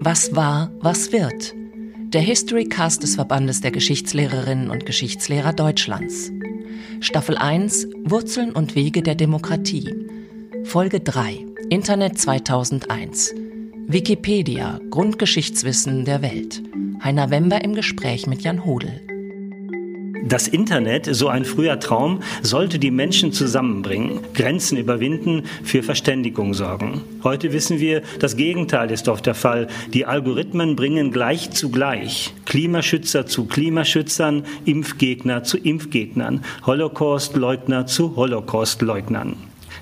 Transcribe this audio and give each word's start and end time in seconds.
Was 0.00 0.36
war, 0.36 0.70
was 0.78 1.10
wird? 1.10 1.52
Der 2.12 2.20
Historycast 2.20 3.02
des 3.02 3.16
Verbandes 3.16 3.62
der 3.62 3.72
Geschichtslehrerinnen 3.72 4.70
und 4.70 4.86
Geschichtslehrer 4.86 5.52
Deutschlands. 5.52 6.30
Staffel 7.00 7.36
1 7.36 7.88
Wurzeln 8.04 8.52
und 8.52 8.76
Wege 8.76 9.02
der 9.02 9.16
Demokratie. 9.16 9.92
Folge 10.62 11.00
3 11.00 11.46
Internet 11.70 12.16
2001. 12.16 13.34
Wikipedia 13.88 14.78
Grundgeschichtswissen 14.90 16.04
der 16.04 16.22
Welt. 16.22 16.62
Heiner 17.02 17.30
Wember 17.30 17.64
im 17.64 17.74
Gespräch 17.74 18.28
mit 18.28 18.42
Jan 18.42 18.64
Hodel. 18.64 19.00
Das 20.26 20.48
Internet, 20.48 21.04
so 21.14 21.28
ein 21.28 21.44
früher 21.44 21.78
Traum, 21.78 22.20
sollte 22.40 22.78
die 22.78 22.90
Menschen 22.90 23.30
zusammenbringen, 23.32 24.20
Grenzen 24.32 24.78
überwinden, 24.78 25.42
für 25.62 25.82
Verständigung 25.82 26.54
sorgen. 26.54 27.02
Heute 27.22 27.52
wissen 27.52 27.78
wir, 27.78 28.00
das 28.20 28.34
Gegenteil 28.34 28.90
ist 28.90 29.08
oft 29.08 29.26
der 29.26 29.34
Fall. 29.34 29.68
Die 29.92 30.06
Algorithmen 30.06 30.76
bringen 30.76 31.12
gleich 31.12 31.50
zu 31.50 31.70
gleich. 31.70 32.32
Klimaschützer 32.46 33.26
zu 33.26 33.44
Klimaschützern, 33.44 34.44
Impfgegner 34.64 35.44
zu 35.44 35.58
Impfgegnern, 35.58 36.42
Holocaustleugner 36.64 37.84
zu 37.84 38.16
Holocaustleugnern. 38.16 39.36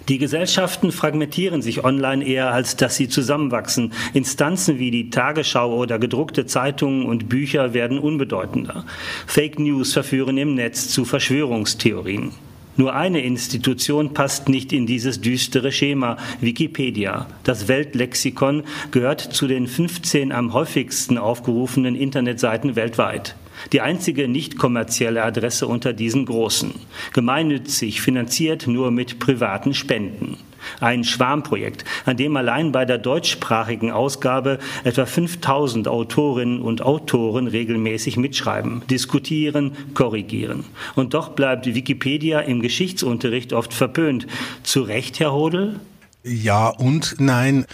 Die 0.08 0.18
Gesellschaften 0.18 0.90
fragmentieren 0.90 1.62
sich 1.62 1.84
online 1.84 2.24
eher, 2.24 2.52
als 2.52 2.76
dass 2.76 2.96
sie 2.96 3.08
zusammenwachsen. 3.08 3.92
Instanzen 4.14 4.78
wie 4.78 4.90
die 4.90 5.10
Tagesschau 5.10 5.76
oder 5.76 5.98
gedruckte 5.98 6.46
Zeitungen 6.46 7.06
und 7.06 7.28
Bücher 7.28 7.72
werden 7.72 7.98
unbedeutender. 7.98 8.84
Fake 9.26 9.58
News 9.58 9.92
verführen 9.92 10.38
im 10.38 10.54
Netz 10.54 10.88
zu 10.88 11.04
Verschwörungstheorien. 11.04 12.32
Nur 12.76 12.94
eine 12.94 13.20
Institution 13.20 14.14
passt 14.14 14.48
nicht 14.48 14.72
in 14.72 14.86
dieses 14.86 15.20
düstere 15.20 15.72
Schema, 15.72 16.16
Wikipedia. 16.40 17.26
Das 17.44 17.68
Weltlexikon 17.68 18.64
gehört 18.90 19.20
zu 19.20 19.46
den 19.46 19.66
15 19.66 20.32
am 20.32 20.54
häufigsten 20.54 21.18
aufgerufenen 21.18 21.94
Internetseiten 21.94 22.74
weltweit. 22.74 23.36
Die 23.70 23.80
einzige 23.80 24.28
nicht 24.28 24.58
kommerzielle 24.58 25.22
Adresse 25.22 25.66
unter 25.66 25.92
diesen 25.92 26.26
großen. 26.26 26.74
Gemeinnützig 27.12 28.00
finanziert 28.00 28.66
nur 28.66 28.90
mit 28.90 29.18
privaten 29.18 29.74
Spenden. 29.74 30.38
Ein 30.80 31.04
Schwarmprojekt, 31.04 31.84
an 32.04 32.16
dem 32.16 32.36
allein 32.36 32.72
bei 32.72 32.84
der 32.84 32.98
deutschsprachigen 32.98 33.90
Ausgabe 33.90 34.58
etwa 34.84 35.06
5000 35.06 35.88
Autorinnen 35.88 36.60
und 36.60 36.82
Autoren 36.82 37.46
regelmäßig 37.46 38.16
mitschreiben, 38.16 38.82
diskutieren, 38.88 39.72
korrigieren. 39.94 40.64
Und 40.94 41.14
doch 41.14 41.30
bleibt 41.30 41.66
Wikipedia 41.66 42.40
im 42.40 42.62
Geschichtsunterricht 42.62 43.52
oft 43.52 43.74
verpönt. 43.74 44.26
Zu 44.62 44.82
Recht, 44.82 45.20
Herr 45.20 45.32
Hodel? 45.32 45.80
Ja 46.24 46.68
und 46.68 47.16
nein. 47.18 47.66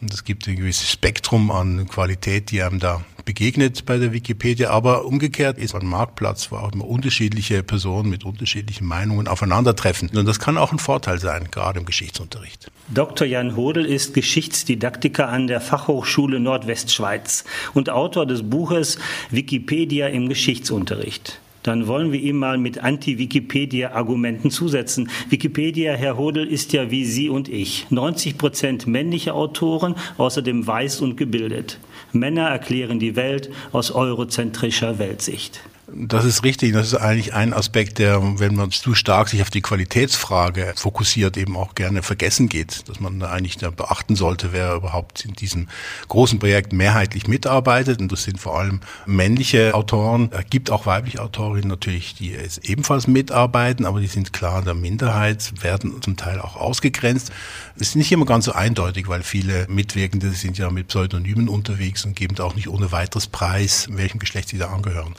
Und 0.00 0.12
es 0.12 0.24
gibt 0.24 0.46
ein 0.46 0.56
gewisses 0.56 0.90
Spektrum 0.90 1.50
an 1.50 1.88
Qualität, 1.88 2.50
die 2.50 2.62
einem 2.62 2.78
da 2.78 3.04
begegnet 3.24 3.86
bei 3.86 3.98
der 3.98 4.12
Wikipedia. 4.12 4.70
Aber 4.70 5.04
umgekehrt 5.04 5.58
ist 5.58 5.74
ein 5.74 5.86
Marktplatz, 5.86 6.50
wo 6.50 6.56
auch 6.56 6.72
immer 6.72 6.86
unterschiedliche 6.86 7.62
Personen 7.62 8.08
mit 8.08 8.24
unterschiedlichen 8.24 8.86
Meinungen 8.86 9.28
aufeinandertreffen. 9.28 10.10
Und 10.14 10.26
das 10.26 10.38
kann 10.38 10.58
auch 10.58 10.72
ein 10.72 10.78
Vorteil 10.78 11.18
sein, 11.18 11.48
gerade 11.50 11.80
im 11.80 11.86
Geschichtsunterricht. 11.86 12.70
Dr. 12.88 13.26
Jan 13.26 13.56
Hodel 13.56 13.84
ist 13.84 14.14
Geschichtsdidaktiker 14.14 15.28
an 15.28 15.46
der 15.46 15.60
Fachhochschule 15.60 16.40
Nordwestschweiz 16.40 17.44
und 17.74 17.90
Autor 17.90 18.26
des 18.26 18.48
Buches 18.48 18.98
Wikipedia 19.30 20.08
im 20.08 20.28
Geschichtsunterricht 20.28 21.40
dann 21.66 21.86
wollen 21.86 22.12
wir 22.12 22.20
ihm 22.20 22.38
mal 22.38 22.58
mit 22.58 22.78
Anti-Wikipedia-Argumenten 22.78 24.50
zusetzen. 24.50 25.08
Wikipedia, 25.28 25.94
Herr 25.94 26.16
Hodel, 26.16 26.46
ist 26.46 26.72
ja 26.72 26.90
wie 26.90 27.04
Sie 27.04 27.28
und 27.28 27.48
ich. 27.48 27.86
90 27.90 28.38
Prozent 28.38 28.86
männliche 28.86 29.34
Autoren, 29.34 29.94
außerdem 30.16 30.66
weiß 30.66 31.00
und 31.00 31.16
gebildet. 31.16 31.78
Männer 32.12 32.48
erklären 32.48 32.98
die 32.98 33.16
Welt 33.16 33.50
aus 33.72 33.90
eurozentrischer 33.90 34.98
Weltsicht. 34.98 35.60
Das 35.88 36.24
ist 36.24 36.42
richtig. 36.42 36.72
Das 36.72 36.88
ist 36.88 36.94
eigentlich 36.96 37.32
ein 37.32 37.54
Aspekt, 37.54 37.98
der, 37.98 38.20
wenn 38.40 38.56
man 38.56 38.72
zu 38.72 38.96
stark 38.96 39.28
sich 39.28 39.40
auf 39.42 39.50
die 39.50 39.60
Qualitätsfrage 39.60 40.72
fokussiert, 40.74 41.36
eben 41.36 41.56
auch 41.56 41.76
gerne 41.76 42.02
vergessen 42.02 42.48
geht, 42.48 42.88
dass 42.88 42.98
man 42.98 43.20
da 43.20 43.30
eigentlich 43.30 43.56
da 43.56 43.70
beachten 43.70 44.16
sollte, 44.16 44.52
wer 44.52 44.74
überhaupt 44.74 45.24
in 45.24 45.34
diesem 45.34 45.68
großen 46.08 46.40
Projekt 46.40 46.72
mehrheitlich 46.72 47.28
mitarbeitet. 47.28 48.00
Und 48.00 48.10
das 48.10 48.24
sind 48.24 48.40
vor 48.40 48.58
allem 48.58 48.80
männliche 49.06 49.74
Autoren. 49.74 50.30
Es 50.32 50.46
gibt 50.50 50.72
auch 50.72 50.86
weibliche 50.86 51.22
Autorinnen 51.22 51.68
natürlich, 51.68 52.16
die 52.16 52.36
ebenfalls 52.64 53.06
mitarbeiten, 53.06 53.86
aber 53.86 54.00
die 54.00 54.08
sind 54.08 54.32
klar 54.32 54.58
in 54.58 54.64
der 54.64 54.74
Minderheit, 54.74 55.62
werden 55.62 56.02
zum 56.02 56.16
Teil 56.16 56.40
auch 56.40 56.56
ausgegrenzt. 56.56 57.30
Das 57.78 57.88
ist 57.88 57.96
nicht 57.96 58.10
immer 58.10 58.26
ganz 58.26 58.46
so 58.46 58.52
eindeutig, 58.52 59.06
weil 59.06 59.22
viele 59.22 59.66
Mitwirkende 59.68 60.30
sind 60.32 60.58
ja 60.58 60.68
mit 60.70 60.88
Pseudonymen 60.88 61.48
unterwegs 61.48 62.04
und 62.04 62.16
geben 62.16 62.34
da 62.34 62.42
auch 62.42 62.56
nicht 62.56 62.68
ohne 62.68 62.90
weiteres 62.90 63.28
Preis, 63.28 63.86
welchem 63.92 64.18
Geschlecht 64.18 64.48
sie 64.48 64.58
da 64.58 64.70
angehören. 64.70 65.14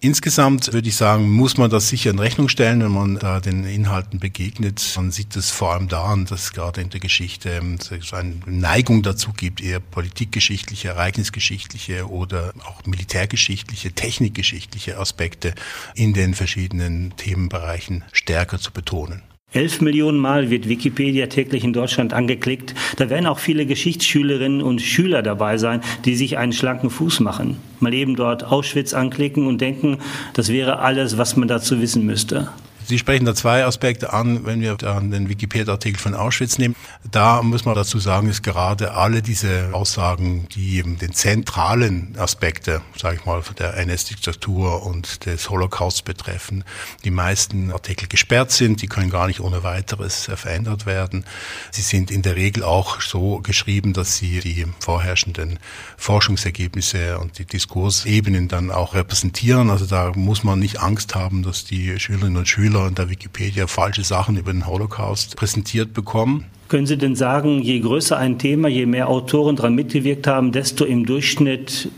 Insgesamt 0.00 0.74
würde 0.74 0.88
ich 0.88 0.96
sagen, 0.96 1.30
muss 1.30 1.56
man 1.56 1.70
das 1.70 1.88
sicher 1.88 2.10
in 2.10 2.18
Rechnung 2.18 2.50
stellen, 2.50 2.82
wenn 2.82 2.92
man 2.92 3.18
da 3.18 3.40
den 3.40 3.64
Inhalten 3.64 4.20
begegnet. 4.20 4.92
Man 4.96 5.10
sieht 5.10 5.34
es 5.36 5.50
vor 5.50 5.72
allem 5.72 5.88
daran, 5.88 6.26
dass 6.26 6.52
gerade 6.52 6.82
in 6.82 6.90
der 6.90 7.00
Geschichte 7.00 7.50
ähm, 7.50 7.78
eine 8.12 8.34
Neigung 8.44 9.02
dazu 9.02 9.32
gibt, 9.32 9.62
eher 9.62 9.80
politikgeschichtliche, 9.80 10.88
ereignisgeschichtliche 10.88 12.10
oder 12.10 12.52
auch 12.66 12.84
militärgeschichtliche, 12.84 13.92
technikgeschichtliche 13.92 14.98
Aspekte 14.98 15.54
in 15.94 16.12
den 16.12 16.34
verschiedenen 16.34 17.16
Themenbereichen 17.16 18.04
stärker 18.12 18.58
zu 18.58 18.72
betonen. 18.72 19.22
Elf 19.56 19.80
Millionen 19.80 20.18
Mal 20.18 20.50
wird 20.50 20.68
Wikipedia 20.68 21.28
täglich 21.28 21.64
in 21.64 21.72
Deutschland 21.72 22.12
angeklickt. 22.12 22.74
Da 22.96 23.08
werden 23.08 23.26
auch 23.26 23.38
viele 23.38 23.64
Geschichtsschülerinnen 23.64 24.60
und 24.60 24.82
Schüler 24.82 25.22
dabei 25.22 25.56
sein, 25.56 25.80
die 26.04 26.14
sich 26.14 26.36
einen 26.36 26.52
schlanken 26.52 26.90
Fuß 26.90 27.20
machen. 27.20 27.56
Mal 27.80 27.94
eben 27.94 28.16
dort 28.16 28.44
Auschwitz 28.44 28.92
anklicken 28.92 29.46
und 29.46 29.62
denken, 29.62 29.98
das 30.34 30.52
wäre 30.52 30.80
alles, 30.80 31.16
was 31.16 31.36
man 31.36 31.48
dazu 31.48 31.80
wissen 31.80 32.04
müsste. 32.04 32.50
Sie 32.88 33.00
sprechen 33.00 33.24
da 33.24 33.34
zwei 33.34 33.64
Aspekte 33.64 34.12
an, 34.12 34.46
wenn 34.46 34.60
wir 34.60 34.76
da 34.76 35.00
den 35.00 35.28
Wikipedia-Artikel 35.28 35.98
von 35.98 36.14
Auschwitz 36.14 36.56
nehmen. 36.56 36.76
Da 37.10 37.42
muss 37.42 37.64
man 37.64 37.74
dazu 37.74 37.98
sagen, 37.98 38.28
ist 38.28 38.44
gerade 38.44 38.92
alle 38.92 39.22
diese 39.22 39.70
Aussagen, 39.72 40.46
die 40.54 40.76
eben 40.76 40.96
den 40.96 41.12
zentralen 41.12 42.14
Aspekte, 42.16 42.82
sage 42.96 43.16
ich 43.16 43.26
mal, 43.26 43.42
der 43.58 43.76
NS-Diktatur 43.76 44.86
und 44.86 45.26
des 45.26 45.50
Holocausts 45.50 46.02
betreffen, 46.02 46.62
die 47.04 47.10
meisten 47.10 47.72
Artikel 47.72 48.06
gesperrt 48.06 48.52
sind, 48.52 48.82
die 48.82 48.86
können 48.86 49.10
gar 49.10 49.26
nicht 49.26 49.40
ohne 49.40 49.64
weiteres 49.64 50.30
verändert 50.36 50.86
werden. 50.86 51.24
Sie 51.72 51.82
sind 51.82 52.12
in 52.12 52.22
der 52.22 52.36
Regel 52.36 52.62
auch 52.62 53.00
so 53.00 53.40
geschrieben, 53.40 53.94
dass 53.94 54.16
sie 54.16 54.38
die 54.38 54.64
vorherrschenden 54.78 55.58
Forschungsergebnisse 55.96 57.18
und 57.18 57.40
die 57.40 57.46
Diskursebenen 57.46 58.46
dann 58.46 58.70
auch 58.70 58.94
repräsentieren. 58.94 59.70
Also 59.70 59.86
da 59.86 60.12
muss 60.14 60.44
man 60.44 60.60
nicht 60.60 60.80
Angst 60.80 61.16
haben, 61.16 61.42
dass 61.42 61.64
die 61.64 61.98
Schülerinnen 61.98 62.36
und 62.36 62.46
Schüler 62.46 62.75
Schüler 62.76 62.88
in 62.88 62.94
der 62.94 63.08
Wikipedia 63.10 63.66
falsche 63.66 64.04
Sachen 64.04 64.36
über 64.36 64.52
den 64.52 64.66
Holocaust 64.66 65.36
präsentiert 65.36 65.94
bekommen. 65.94 66.44
Können 66.68 66.86
Sie 66.86 66.98
denn 66.98 67.14
sagen, 67.14 67.62
je 67.62 67.80
größer 67.80 68.18
ein 68.18 68.38
Thema, 68.38 68.68
je 68.68 68.86
mehr 68.86 69.08
Autoren 69.08 69.56
daran 69.56 69.74
mitgewirkt 69.74 70.26
haben, 70.26 70.52
desto 70.52 70.84
im 70.84 71.06
Durchschnitt 71.06 71.88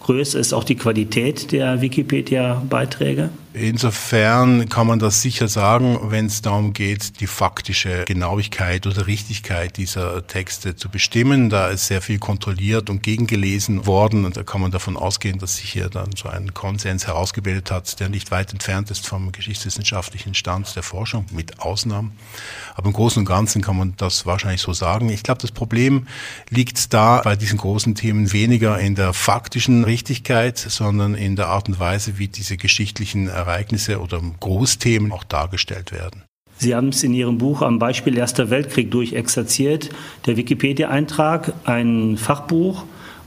größer 0.00 0.38
ist 0.38 0.52
auch 0.52 0.64
die 0.64 0.76
Qualität 0.76 1.50
der 1.52 1.80
Wikipedia-Beiträge? 1.80 3.30
Insofern 3.60 4.68
kann 4.68 4.86
man 4.86 5.00
das 5.00 5.20
sicher 5.20 5.48
sagen, 5.48 5.98
wenn 6.10 6.26
es 6.26 6.42
darum 6.42 6.72
geht, 6.72 7.20
die 7.20 7.26
faktische 7.26 8.04
Genauigkeit 8.04 8.86
oder 8.86 9.06
Richtigkeit 9.08 9.76
dieser 9.76 10.26
Texte 10.26 10.76
zu 10.76 10.88
bestimmen. 10.88 11.50
Da 11.50 11.68
ist 11.68 11.86
sehr 11.86 12.00
viel 12.00 12.20
kontrolliert 12.20 12.88
und 12.88 13.02
gegengelesen 13.02 13.86
worden 13.86 14.24
und 14.24 14.36
da 14.36 14.44
kann 14.44 14.60
man 14.60 14.70
davon 14.70 14.96
ausgehen, 14.96 15.38
dass 15.38 15.56
sich 15.56 15.72
hier 15.72 15.88
dann 15.88 16.10
so 16.16 16.28
ein 16.28 16.54
Konsens 16.54 17.06
herausgebildet 17.08 17.72
hat, 17.72 17.98
der 17.98 18.08
nicht 18.08 18.30
weit 18.30 18.52
entfernt 18.52 18.90
ist 18.92 19.06
vom 19.06 19.32
geschichtswissenschaftlichen 19.32 20.34
Stand 20.34 20.74
der 20.76 20.84
Forschung, 20.84 21.26
mit 21.32 21.60
Ausnahmen. 21.60 22.12
Aber 22.76 22.86
im 22.86 22.92
Großen 22.92 23.20
und 23.20 23.26
Ganzen 23.26 23.60
kann 23.60 23.76
man 23.76 23.94
das 23.96 24.24
wahrscheinlich 24.24 24.62
so 24.62 24.72
sagen. 24.72 25.08
Ich 25.08 25.24
glaube, 25.24 25.40
das 25.40 25.50
Problem 25.50 26.06
liegt 26.48 26.94
da 26.94 27.22
bei 27.22 27.34
diesen 27.34 27.58
großen 27.58 27.96
Themen 27.96 28.32
weniger 28.32 28.78
in 28.78 28.94
der 28.94 29.12
faktischen 29.12 29.82
Richtigkeit, 29.82 30.58
sondern 30.58 31.14
in 31.16 31.34
der 31.34 31.48
Art 31.48 31.68
und 31.68 31.80
Weise, 31.80 32.18
wie 32.18 32.28
diese 32.28 32.56
geschichtlichen 32.56 33.28
Ereignisse 33.48 34.00
oder 34.00 34.20
Großthemen 34.40 35.12
auch 35.12 35.24
dargestellt 35.24 35.92
werden. 35.92 36.24
Sie 36.58 36.74
haben 36.74 36.88
es 36.88 37.04
in 37.04 37.14
Ihrem 37.14 37.38
Buch 37.38 37.62
am 37.62 37.78
Beispiel 37.78 38.18
Erster 38.18 38.50
Weltkrieg 38.50 38.90
durchexerziert. 38.90 39.90
Der 40.26 40.36
Wikipedia-Eintrag, 40.36 41.52
ein 41.64 42.16
Fachbuch 42.16 42.84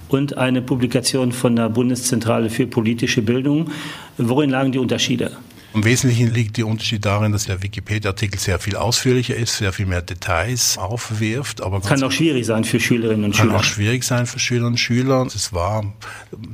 und 0.10 0.38
eine 0.38 0.62
Publikation 0.62 1.32
von 1.32 1.56
der 1.56 1.70
Bundeszentrale 1.70 2.50
für 2.50 2.68
politische 2.68 3.22
Bildung. 3.22 3.72
Worin 4.18 4.50
lagen 4.50 4.74
die 4.74 4.80
Unterschiede? 4.80 5.32
Im 5.74 5.86
Wesentlichen 5.86 6.34
liegt 6.34 6.58
der 6.58 6.68
Unterschied 6.68 7.06
darin, 7.06 7.32
dass 7.32 7.46
der 7.46 7.64
Wikipedia-Artikel 7.64 8.38
sehr 8.40 8.60
viel 8.60 8.76
ausführlicher 8.76 9.36
ist, 9.36 9.58
sehr 9.58 9.72
viel 9.72 9.86
mehr 9.86 10.02
Details 10.02 10.78
aufwirft. 10.78 11.62
Aber 11.62 11.80
kann 11.80 12.04
auch 12.04 12.12
schwierig 12.12 12.46
sein 12.46 12.66
für 12.66 12.80
Schülerinnen 12.80 13.26
und 13.26 13.36
Schüler. 13.36 13.52
Kann 13.52 13.60
auch 13.60 13.64
schwierig 13.64 14.04
sein 14.04 14.26
für 14.26 14.40
Schülerinnen 14.40 14.74
und 14.74 14.78
Schüler. 14.78 15.26
Es 15.26 15.54
war, 15.54 15.86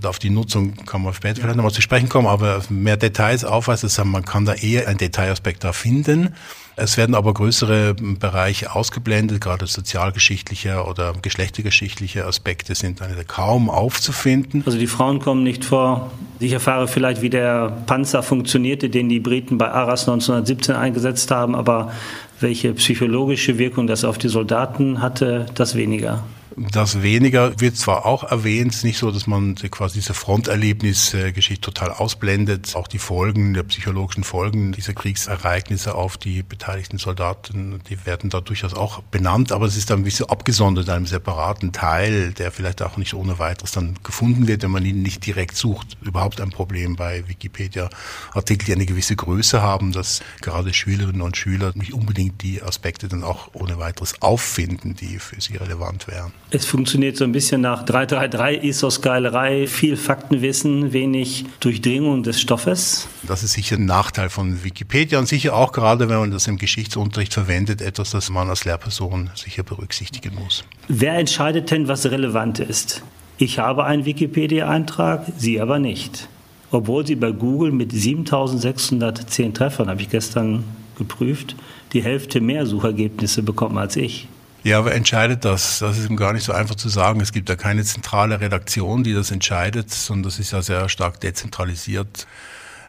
auf 0.03 0.19
die 0.19 0.29
Nutzung 0.29 0.75
kann 0.85 1.01
man 1.01 1.15
später 1.15 1.41
vielleicht 1.41 1.55
nochmal 1.55 1.73
zu 1.73 1.81
sprechen 1.81 2.09
kommen, 2.09 2.27
aber 2.27 2.61
mehr 2.69 2.97
Details 2.97 3.43
aufweist, 3.43 3.83
das 3.83 3.97
heißt, 3.97 4.07
man 4.07 4.23
kann 4.23 4.45
da 4.45 4.53
eher 4.53 4.87
einen 4.87 4.99
Detailaspekt 4.99 5.63
da 5.63 5.73
finden. 5.73 6.35
Es 6.79 6.95
werden 6.95 7.15
aber 7.15 7.33
größere 7.33 7.95
Bereiche 7.95 8.75
ausgeblendet, 8.75 9.41
gerade 9.41 9.65
sozialgeschichtliche 9.65 10.83
oder 10.83 11.13
geschlechtergeschichtliche 11.19 12.23
Aspekte 12.23 12.75
sind 12.75 13.01
kaum 13.27 13.71
aufzufinden. 13.71 14.61
Also 14.63 14.77
die 14.77 14.85
Frauen 14.85 15.17
kommen 15.17 15.41
nicht 15.41 15.65
vor. 15.65 16.11
Ich 16.39 16.51
erfahre 16.51 16.87
vielleicht, 16.87 17.23
wie 17.23 17.31
der 17.31 17.75
Panzer 17.87 18.21
funktionierte, 18.21 18.91
den 18.91 19.09
die 19.09 19.19
Briten 19.19 19.57
bei 19.57 19.71
Arras 19.71 20.01
1917 20.01 20.75
eingesetzt 20.75 21.31
haben, 21.31 21.55
aber 21.55 21.91
welche 22.39 22.75
psychologische 22.75 23.57
Wirkung 23.57 23.87
das 23.87 24.03
auf 24.03 24.19
die 24.19 24.29
Soldaten 24.29 25.01
hatte, 25.01 25.47
das 25.55 25.73
weniger. 25.73 26.25
Das 26.59 27.03
weniger 27.03 27.59
wird 27.59 27.77
zwar 27.77 28.07
auch 28.07 28.23
erwähnt, 28.23 28.71
es 28.71 28.77
ist 28.77 28.83
nicht 28.83 28.97
so, 28.97 29.11
dass 29.11 29.27
man 29.27 29.53
quasi 29.53 29.99
diese 29.99 30.15
Fronterlebnisgeschichte 30.15 31.61
total 31.61 31.91
ausblendet. 31.91 32.75
Auch 32.75 32.87
die 32.87 32.97
Folgen, 32.97 33.53
der 33.53 33.61
psychologischen 33.61 34.23
Folgen 34.23 34.71
dieser 34.71 34.93
Kriegsereignisse 34.93 35.93
auf 35.93 36.17
die 36.17 36.41
beteiligten 36.41 36.97
Soldaten, 36.97 37.79
die 37.87 38.03
werden 38.07 38.31
da 38.31 38.41
durchaus 38.41 38.73
auch 38.73 39.03
benannt, 39.03 39.51
aber 39.51 39.67
es 39.67 39.77
ist 39.77 39.91
dann 39.91 39.99
ein 39.99 40.03
bisschen 40.03 40.29
abgesondert 40.29 40.87
in 40.87 40.93
einem 40.95 41.05
separaten 41.05 41.73
Teil, 41.73 42.31
der 42.33 42.51
vielleicht 42.51 42.81
auch 42.81 42.97
nicht 42.97 43.13
ohne 43.13 43.37
weiteres 43.37 43.73
dann 43.73 43.93
gefunden 44.01 44.47
wird, 44.47 44.63
wenn 44.63 44.71
man 44.71 44.83
ihn 44.83 45.03
nicht 45.03 45.27
direkt 45.27 45.57
sucht. 45.57 45.95
Überhaupt 46.01 46.41
ein 46.41 46.49
Problem 46.49 46.95
bei 46.95 47.27
Wikipedia-Artikeln, 47.27 48.65
die 48.65 48.73
eine 48.73 48.87
gewisse 48.87 49.15
Größe 49.15 49.61
haben, 49.61 49.91
dass 49.91 50.23
gerade 50.41 50.73
Schülerinnen 50.73 51.21
und 51.21 51.37
Schüler 51.37 51.73
nicht 51.75 51.93
unbedingt 51.93 52.41
die 52.41 52.63
Aspekte 52.63 53.07
dann 53.07 53.23
auch 53.23 53.49
ohne 53.53 53.77
weiteres 53.77 54.23
auffinden, 54.23 54.95
die 54.95 55.19
für 55.19 55.39
sie 55.39 55.57
relevant 55.57 56.07
wären. 56.07 56.33
Es 56.49 56.65
funktioniert 56.65 57.17
so 57.17 57.25
ein 57.25 57.33
bisschen 57.33 57.59
nach 57.59 57.83
333 57.83 58.63
Ethos-Geilerei, 58.63 59.67
viel 59.67 59.97
Faktenwissen, 59.97 60.93
wenig 60.93 61.43
Durchdringung 61.59 62.23
des 62.23 62.39
Stoffes. 62.39 63.09
Das 63.23 63.43
ist 63.43 63.51
sicher 63.51 63.75
ein 63.75 63.83
Nachteil 63.83 64.29
von 64.29 64.63
Wikipedia 64.63 65.19
und 65.19 65.27
sicher 65.27 65.53
auch 65.53 65.73
gerade, 65.73 66.07
wenn 66.07 66.19
man 66.19 66.31
das 66.31 66.47
im 66.47 66.57
Geschichtsunterricht 66.57 67.33
verwendet, 67.33 67.81
etwas, 67.81 68.11
das 68.11 68.29
man 68.29 68.49
als 68.49 68.63
Lehrperson 68.63 69.29
sicher 69.35 69.63
berücksichtigen 69.63 70.35
muss. 70.35 70.63
Wer 70.87 71.15
entscheidet 71.15 71.69
denn, 71.69 71.89
was 71.89 72.05
relevant 72.05 72.59
ist? 72.59 73.03
Ich 73.37 73.59
habe 73.59 73.83
einen 73.83 74.05
Wikipedia-Eintrag, 74.05 75.25
Sie 75.37 75.59
aber 75.59 75.79
nicht. 75.79 76.29
Obwohl 76.71 77.05
Sie 77.05 77.15
bei 77.15 77.31
Google 77.31 77.73
mit 77.73 77.91
7610 77.91 79.53
Treffern, 79.53 79.89
habe 79.89 80.01
ich 80.01 80.09
gestern 80.09 80.63
geprüft, 80.97 81.57
die 81.91 82.03
Hälfte 82.03 82.39
mehr 82.39 82.65
Suchergebnisse 82.65 83.43
bekommen 83.43 83.77
als 83.77 83.97
ich. 83.97 84.29
Ja, 84.67 84.83
wer 84.83 84.93
entscheidet 84.95 85.45
das? 85.45 85.79
Das 85.79 85.97
ist 85.97 86.03
eben 86.03 86.17
gar 86.17 86.33
nicht 86.33 86.43
so 86.43 86.51
einfach 86.51 86.75
zu 86.75 86.89
sagen. 86.89 87.21
Es 87.21 87.31
gibt 87.31 87.47
ja 87.47 87.55
keine 87.55 87.85
zentrale 87.85 88.41
Redaktion, 88.41 89.01
die 89.01 89.13
das 89.13 89.31
entscheidet, 89.31 89.91
sondern 89.91 90.23
das 90.23 90.39
ist 90.39 90.51
ja 90.51 90.61
sehr 90.61 90.89
stark 90.89 91.21
dezentralisiert. 91.21 92.27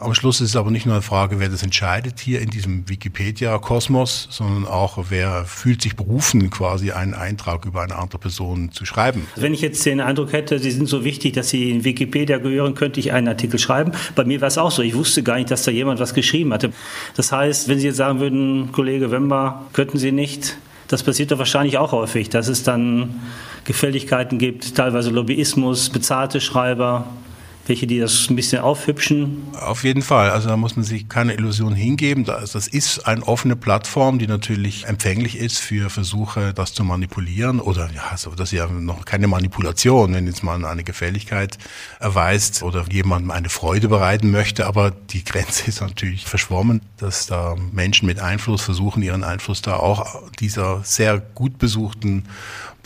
Am 0.00 0.12
Schluss 0.12 0.40
ist 0.40 0.50
es 0.50 0.56
aber 0.56 0.72
nicht 0.72 0.86
nur 0.86 0.96
eine 0.96 1.02
Frage, 1.02 1.38
wer 1.38 1.48
das 1.48 1.62
entscheidet 1.62 2.18
hier 2.18 2.40
in 2.40 2.50
diesem 2.50 2.88
Wikipedia-Kosmos, 2.88 4.26
sondern 4.28 4.66
auch, 4.66 5.06
wer 5.10 5.44
fühlt 5.44 5.80
sich 5.80 5.94
berufen, 5.94 6.50
quasi 6.50 6.90
einen 6.90 7.14
Eintrag 7.14 7.64
über 7.64 7.82
eine 7.82 7.94
andere 7.94 8.18
Person 8.18 8.72
zu 8.72 8.84
schreiben. 8.84 9.28
Wenn 9.36 9.54
ich 9.54 9.60
jetzt 9.60 9.86
den 9.86 10.00
Eindruck 10.00 10.32
hätte, 10.32 10.58
Sie 10.58 10.72
sind 10.72 10.88
so 10.88 11.04
wichtig, 11.04 11.34
dass 11.34 11.48
Sie 11.48 11.70
in 11.70 11.84
Wikipedia 11.84 12.38
gehören, 12.38 12.74
könnte 12.74 12.98
ich 12.98 13.12
einen 13.12 13.28
Artikel 13.28 13.60
schreiben. 13.60 13.92
Bei 14.16 14.24
mir 14.24 14.40
war 14.40 14.48
es 14.48 14.58
auch 14.58 14.72
so. 14.72 14.82
Ich 14.82 14.96
wusste 14.96 15.22
gar 15.22 15.36
nicht, 15.36 15.52
dass 15.52 15.62
da 15.62 15.70
jemand 15.70 16.00
was 16.00 16.12
geschrieben 16.12 16.52
hatte. 16.52 16.72
Das 17.14 17.30
heißt, 17.30 17.68
wenn 17.68 17.78
Sie 17.78 17.86
jetzt 17.86 17.98
sagen 17.98 18.18
würden, 18.18 18.72
Kollege 18.72 19.12
Wember, 19.12 19.66
könnten 19.72 19.98
Sie 19.98 20.10
nicht 20.10 20.58
das 20.88 21.02
passiert 21.02 21.30
doch 21.30 21.38
wahrscheinlich 21.38 21.78
auch 21.78 21.92
häufig, 21.92 22.30
dass 22.30 22.48
es 22.48 22.62
dann 22.62 23.20
Gefälligkeiten 23.64 24.38
gibt, 24.38 24.74
teilweise 24.74 25.10
Lobbyismus, 25.10 25.90
bezahlte 25.90 26.40
Schreiber 26.40 27.06
welche 27.68 27.86
die 27.86 28.00
das 28.00 28.28
ein 28.30 28.36
bisschen 28.36 28.62
aufhübschen? 28.62 29.48
Auf 29.60 29.84
jeden 29.84 30.02
Fall. 30.02 30.30
Also 30.30 30.48
da 30.48 30.56
muss 30.56 30.76
man 30.76 30.84
sich 30.84 31.08
keine 31.08 31.34
Illusion 31.34 31.74
hingeben. 31.74 32.24
Das 32.24 32.54
ist 32.54 33.06
eine 33.06 33.22
offene 33.26 33.56
Plattform, 33.56 34.18
die 34.18 34.26
natürlich 34.26 34.86
empfänglich 34.86 35.36
ist 35.36 35.58
für 35.58 35.90
Versuche, 35.90 36.54
das 36.54 36.72
zu 36.72 36.84
manipulieren. 36.84 37.60
Oder 37.60 37.90
ja, 37.94 38.04
also 38.10 38.30
das 38.30 38.52
ist 38.52 38.58
ja 38.58 38.66
noch 38.66 39.04
keine 39.04 39.28
Manipulation, 39.28 40.14
wenn 40.14 40.26
jetzt 40.26 40.42
man 40.42 40.64
eine 40.64 40.82
Gefälligkeit 40.82 41.58
erweist 42.00 42.62
oder 42.62 42.84
jemandem 42.90 43.30
eine 43.30 43.48
Freude 43.48 43.88
bereiten 43.88 44.30
möchte. 44.30 44.66
Aber 44.66 44.90
die 44.90 45.24
Grenze 45.24 45.68
ist 45.68 45.80
natürlich 45.80 46.24
verschwommen, 46.24 46.80
dass 46.96 47.26
da 47.26 47.54
Menschen 47.72 48.06
mit 48.06 48.18
Einfluss 48.18 48.62
versuchen, 48.62 49.02
ihren 49.02 49.24
Einfluss 49.24 49.62
da 49.62 49.76
auch 49.76 50.22
dieser 50.38 50.82
sehr 50.84 51.18
gut 51.18 51.58
besuchten 51.58 52.24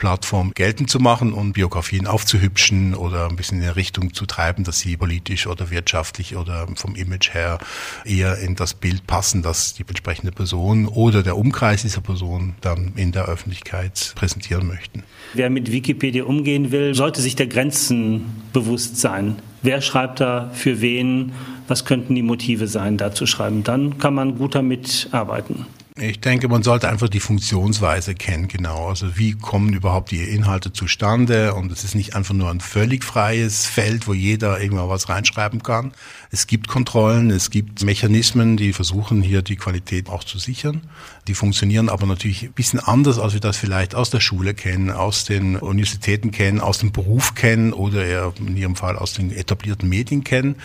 Plattform 0.03 0.51
geltend 0.55 0.91
zu 0.91 0.99
machen 0.99 1.33
und 1.33 1.53
Biografien 1.53 2.09
aufzuhübschen 2.09 2.97
oder 2.97 3.29
ein 3.29 3.37
bisschen 3.37 3.59
in 3.59 3.65
eine 3.65 3.77
Richtung 3.77 4.15
zu 4.15 4.27
treiben, 4.27 4.65
dass 4.73 4.79
sie 4.79 4.97
politisch 4.97 5.47
oder 5.47 5.71
wirtschaftlich 5.71 6.35
oder 6.35 6.67
vom 6.77 6.95
Image 6.95 7.35
her 7.35 7.59
eher 8.07 8.39
in 8.39 8.57
das 8.57 8.73
Bild 8.73 9.07
passen, 9.07 9.43
das 9.43 9.75
die 9.75 9.85
entsprechende 9.87 10.33
Person 10.33 10.89
oder 10.89 11.23
der 11.23 11.37
Umkreis 11.37 11.83
dieser 11.83 12.01
Person 12.01 12.55
dann 12.63 12.95
in 12.97 13.13
der 13.13 13.27
Öffentlichkeit 13.27 14.15
präsentieren 14.15 14.67
möchten. 14.67 15.03
Wer 15.35 15.51
mit 15.51 15.71
Wikipedia 15.71 16.25
umgehen 16.25 16.73
will, 16.73 16.95
sollte 16.95 17.21
sich 17.21 17.37
der 17.37 17.49
Grenzen 17.49 18.25
bewusst 18.55 18.97
sein. 18.97 19.37
Wer 19.61 19.83
schreibt 19.83 20.21
da 20.21 20.51
für 20.55 20.81
wen? 20.81 21.33
Was 21.69 21.85
könnten 21.85 22.15
die 22.15 22.23
Motive 22.23 22.67
sein, 22.67 22.97
da 22.97 23.13
zu 23.13 23.27
schreiben? 23.27 23.65
Dann 23.65 23.99
kann 23.99 24.15
man 24.15 24.39
gut 24.39 24.55
damit 24.55 25.11
arbeiten. 25.13 25.67
Ich 26.01 26.21
denke, 26.21 26.49
man 26.49 26.63
sollte 26.63 26.89
einfach 26.89 27.11
die 27.11 27.21
Funktionsweise 27.21 28.15
kennen, 28.15 28.49
genau. 28.49 28.89
Also 28.89 29.19
wie 29.19 29.33
kommen 29.33 29.75
überhaupt 29.75 30.11
die 30.11 30.23
Inhalte 30.23 30.73
zustande? 30.73 31.53
Und 31.53 31.71
es 31.71 31.85
ist 31.85 31.95
nicht 31.95 32.17
einfach 32.17 32.33
nur 32.33 32.51
ein 32.51 32.61
völlig 32.61 33.05
freies 33.05 33.67
Feld, 33.67 34.09
wo 34.09 34.15
jeder 34.15 34.59
irgendwann 34.59 34.89
was 34.89 35.11
reinschreiben 35.11 35.63
kann. 35.63 35.93
Es 36.31 36.47
gibt 36.47 36.67
Kontrollen, 36.67 37.31
es 37.31 37.51
gibt 37.51 37.85
Mechanismen, 37.85 38.57
die 38.57 38.73
versuchen 38.73 39.21
hier 39.21 39.43
die 39.43 39.57
Qualität 39.57 40.09
auch 40.09 40.25
zu 40.25 40.39
sichern. 40.39 40.81
Die 41.29 41.35
funktionieren 41.35 41.91
aber 41.91 42.07
natürlich 42.07 42.45
ein 42.45 42.53
bisschen 42.53 42.81
anders, 42.81 43.19
als 43.19 43.35
wir 43.35 43.41
das 43.41 43.59
vielleicht 43.59 43.95
aus 43.95 44.09
der 44.09 44.21
Schule 44.21 44.55
kennen, 44.55 44.91
aus 44.91 45.27
den 45.27 45.57
Universitäten 45.57 46.31
kennen, 46.31 46.61
aus 46.61 46.79
dem 46.79 46.93
Beruf 46.93 47.35
kennen 47.35 47.75
oder 47.75 48.03
eher 48.03 48.33
in 48.39 48.57
Ihrem 48.57 48.77
Fall 48.77 48.97
aus 48.97 49.13
den 49.13 49.31
etablierten 49.31 49.91
Medien 49.91 50.25
kennen. 50.25 50.57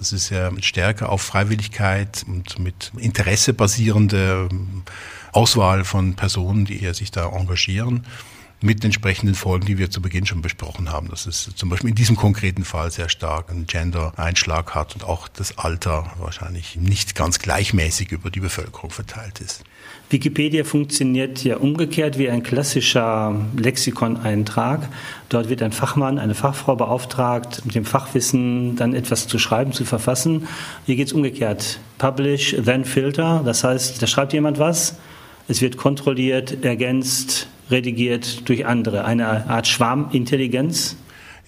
Das 0.00 0.12
ist 0.14 0.30
ja 0.30 0.50
stärker 0.62 1.10
auf 1.10 1.20
Freiwilligkeit 1.20 2.24
und 2.26 2.58
mit 2.58 2.90
Interesse 2.96 3.52
basierende 3.52 4.48
Auswahl 5.30 5.84
von 5.84 6.14
Personen, 6.14 6.64
die 6.64 6.78
sich 6.94 7.10
da 7.10 7.28
engagieren 7.28 8.06
mit 8.62 8.84
entsprechenden 8.84 9.34
Folgen, 9.34 9.66
die 9.66 9.78
wir 9.78 9.90
zu 9.90 10.02
Beginn 10.02 10.26
schon 10.26 10.42
besprochen 10.42 10.90
haben. 10.90 11.08
Dass 11.08 11.26
es 11.26 11.50
zum 11.54 11.68
Beispiel 11.68 11.90
in 11.90 11.96
diesem 11.96 12.16
konkreten 12.16 12.64
Fall 12.64 12.90
sehr 12.90 13.08
stark 13.08 13.50
einen 13.50 13.66
Gender-Einschlag 13.66 14.74
hat 14.74 14.94
und 14.94 15.04
auch 15.04 15.28
das 15.28 15.58
Alter 15.58 16.12
wahrscheinlich 16.18 16.76
nicht 16.76 17.14
ganz 17.14 17.38
gleichmäßig 17.38 18.12
über 18.12 18.30
die 18.30 18.40
Bevölkerung 18.40 18.90
verteilt 18.90 19.40
ist. 19.40 19.64
Wikipedia 20.10 20.64
funktioniert 20.64 21.44
ja 21.44 21.56
umgekehrt 21.56 22.18
wie 22.18 22.28
ein 22.28 22.42
klassischer 22.42 23.34
Lexikon-Eintrag. 23.56 24.88
Dort 25.28 25.48
wird 25.48 25.62
ein 25.62 25.72
Fachmann, 25.72 26.18
eine 26.18 26.34
Fachfrau 26.34 26.76
beauftragt, 26.76 27.64
mit 27.64 27.74
dem 27.74 27.84
Fachwissen 27.84 28.76
dann 28.76 28.92
etwas 28.92 29.28
zu 29.28 29.38
schreiben, 29.38 29.72
zu 29.72 29.84
verfassen. 29.84 30.48
Hier 30.84 30.96
geht 30.96 31.06
es 31.06 31.12
umgekehrt. 31.12 31.78
Publish, 31.98 32.56
then 32.64 32.84
filter. 32.84 33.42
Das 33.44 33.62
heißt, 33.62 34.02
da 34.02 34.06
schreibt 34.06 34.32
jemand 34.32 34.58
was, 34.58 34.96
es 35.48 35.60
wird 35.60 35.76
kontrolliert, 35.76 36.64
ergänzt, 36.64 37.48
redigiert 37.70 38.48
durch 38.48 38.66
andere. 38.66 39.04
Eine 39.04 39.48
Art 39.48 39.66
Schwarmintelligenz. 39.66 40.96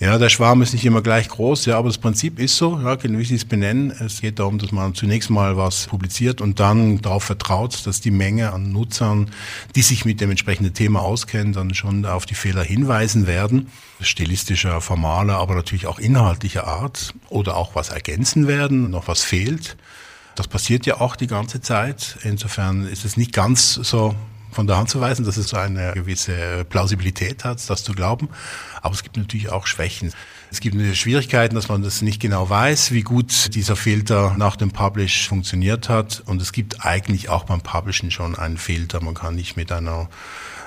Ja, 0.02 0.18
der 0.18 0.30
Schwarm 0.30 0.62
ist 0.62 0.72
nicht 0.72 0.84
immer 0.84 1.00
gleich 1.00 1.28
groß, 1.28 1.66
ja, 1.66 1.78
aber 1.78 1.88
das 1.88 1.98
Prinzip 1.98 2.40
ist 2.40 2.56
so, 2.56 2.76
ja, 2.82 3.00
wie 3.00 3.24
Sie 3.24 3.36
es 3.36 3.44
benennen. 3.44 3.92
Es 4.04 4.20
geht 4.20 4.40
darum, 4.40 4.58
dass 4.58 4.72
man 4.72 4.96
zunächst 4.96 5.30
mal 5.30 5.56
was 5.56 5.86
publiziert 5.86 6.40
und 6.40 6.58
dann 6.58 7.00
darauf 7.00 7.22
vertraut, 7.22 7.86
dass 7.86 8.00
die 8.00 8.10
Menge 8.10 8.52
an 8.52 8.72
Nutzern, 8.72 9.30
die 9.76 9.82
sich 9.82 10.04
mit 10.04 10.20
dem 10.20 10.30
entsprechenden 10.30 10.74
Thema 10.74 11.02
auskennen, 11.02 11.52
dann 11.52 11.72
schon 11.74 12.04
auf 12.04 12.26
die 12.26 12.34
Fehler 12.34 12.64
hinweisen 12.64 13.28
werden. 13.28 13.68
Stilistischer, 14.00 14.80
formaler, 14.80 15.36
aber 15.36 15.54
natürlich 15.54 15.86
auch 15.86 16.00
inhaltlicher 16.00 16.66
Art 16.66 17.14
oder 17.28 17.56
auch 17.56 17.76
was 17.76 17.90
ergänzen 17.90 18.48
werden, 18.48 18.90
noch 18.90 19.06
was 19.06 19.22
fehlt. 19.22 19.76
Das 20.34 20.48
passiert 20.48 20.84
ja 20.84 21.00
auch 21.00 21.14
die 21.14 21.28
ganze 21.28 21.60
Zeit. 21.60 22.18
Insofern 22.24 22.86
ist 22.86 23.04
es 23.04 23.16
nicht 23.16 23.32
ganz 23.32 23.74
so 23.74 24.16
von 24.52 24.66
der 24.66 24.76
Hand 24.76 24.90
zu 24.90 25.00
weisen, 25.00 25.24
dass 25.24 25.36
es 25.36 25.48
so 25.48 25.56
eine 25.56 25.92
gewisse 25.92 26.64
Plausibilität 26.68 27.44
hat, 27.44 27.58
das 27.68 27.82
zu 27.82 27.92
glauben. 27.92 28.28
Aber 28.82 28.94
es 28.94 29.02
gibt 29.02 29.16
natürlich 29.16 29.50
auch 29.50 29.66
Schwächen. 29.66 30.12
Es 30.52 30.60
gibt 30.60 30.76
Schwierigkeiten, 30.98 31.54
dass 31.54 31.70
man 31.70 31.80
das 31.80 32.02
nicht 32.02 32.20
genau 32.20 32.50
weiß, 32.50 32.92
wie 32.92 33.00
gut 33.00 33.54
dieser 33.54 33.74
Filter 33.74 34.34
nach 34.36 34.56
dem 34.56 34.70
Publish 34.70 35.26
funktioniert 35.26 35.88
hat. 35.88 36.22
Und 36.26 36.42
es 36.42 36.52
gibt 36.52 36.84
eigentlich 36.84 37.30
auch 37.30 37.44
beim 37.44 37.62
Publishen 37.62 38.10
schon 38.10 38.36
einen 38.36 38.58
Filter. 38.58 39.02
Man 39.02 39.14
kann 39.14 39.34
nicht 39.34 39.56
mit 39.56 39.72
einer 39.72 40.10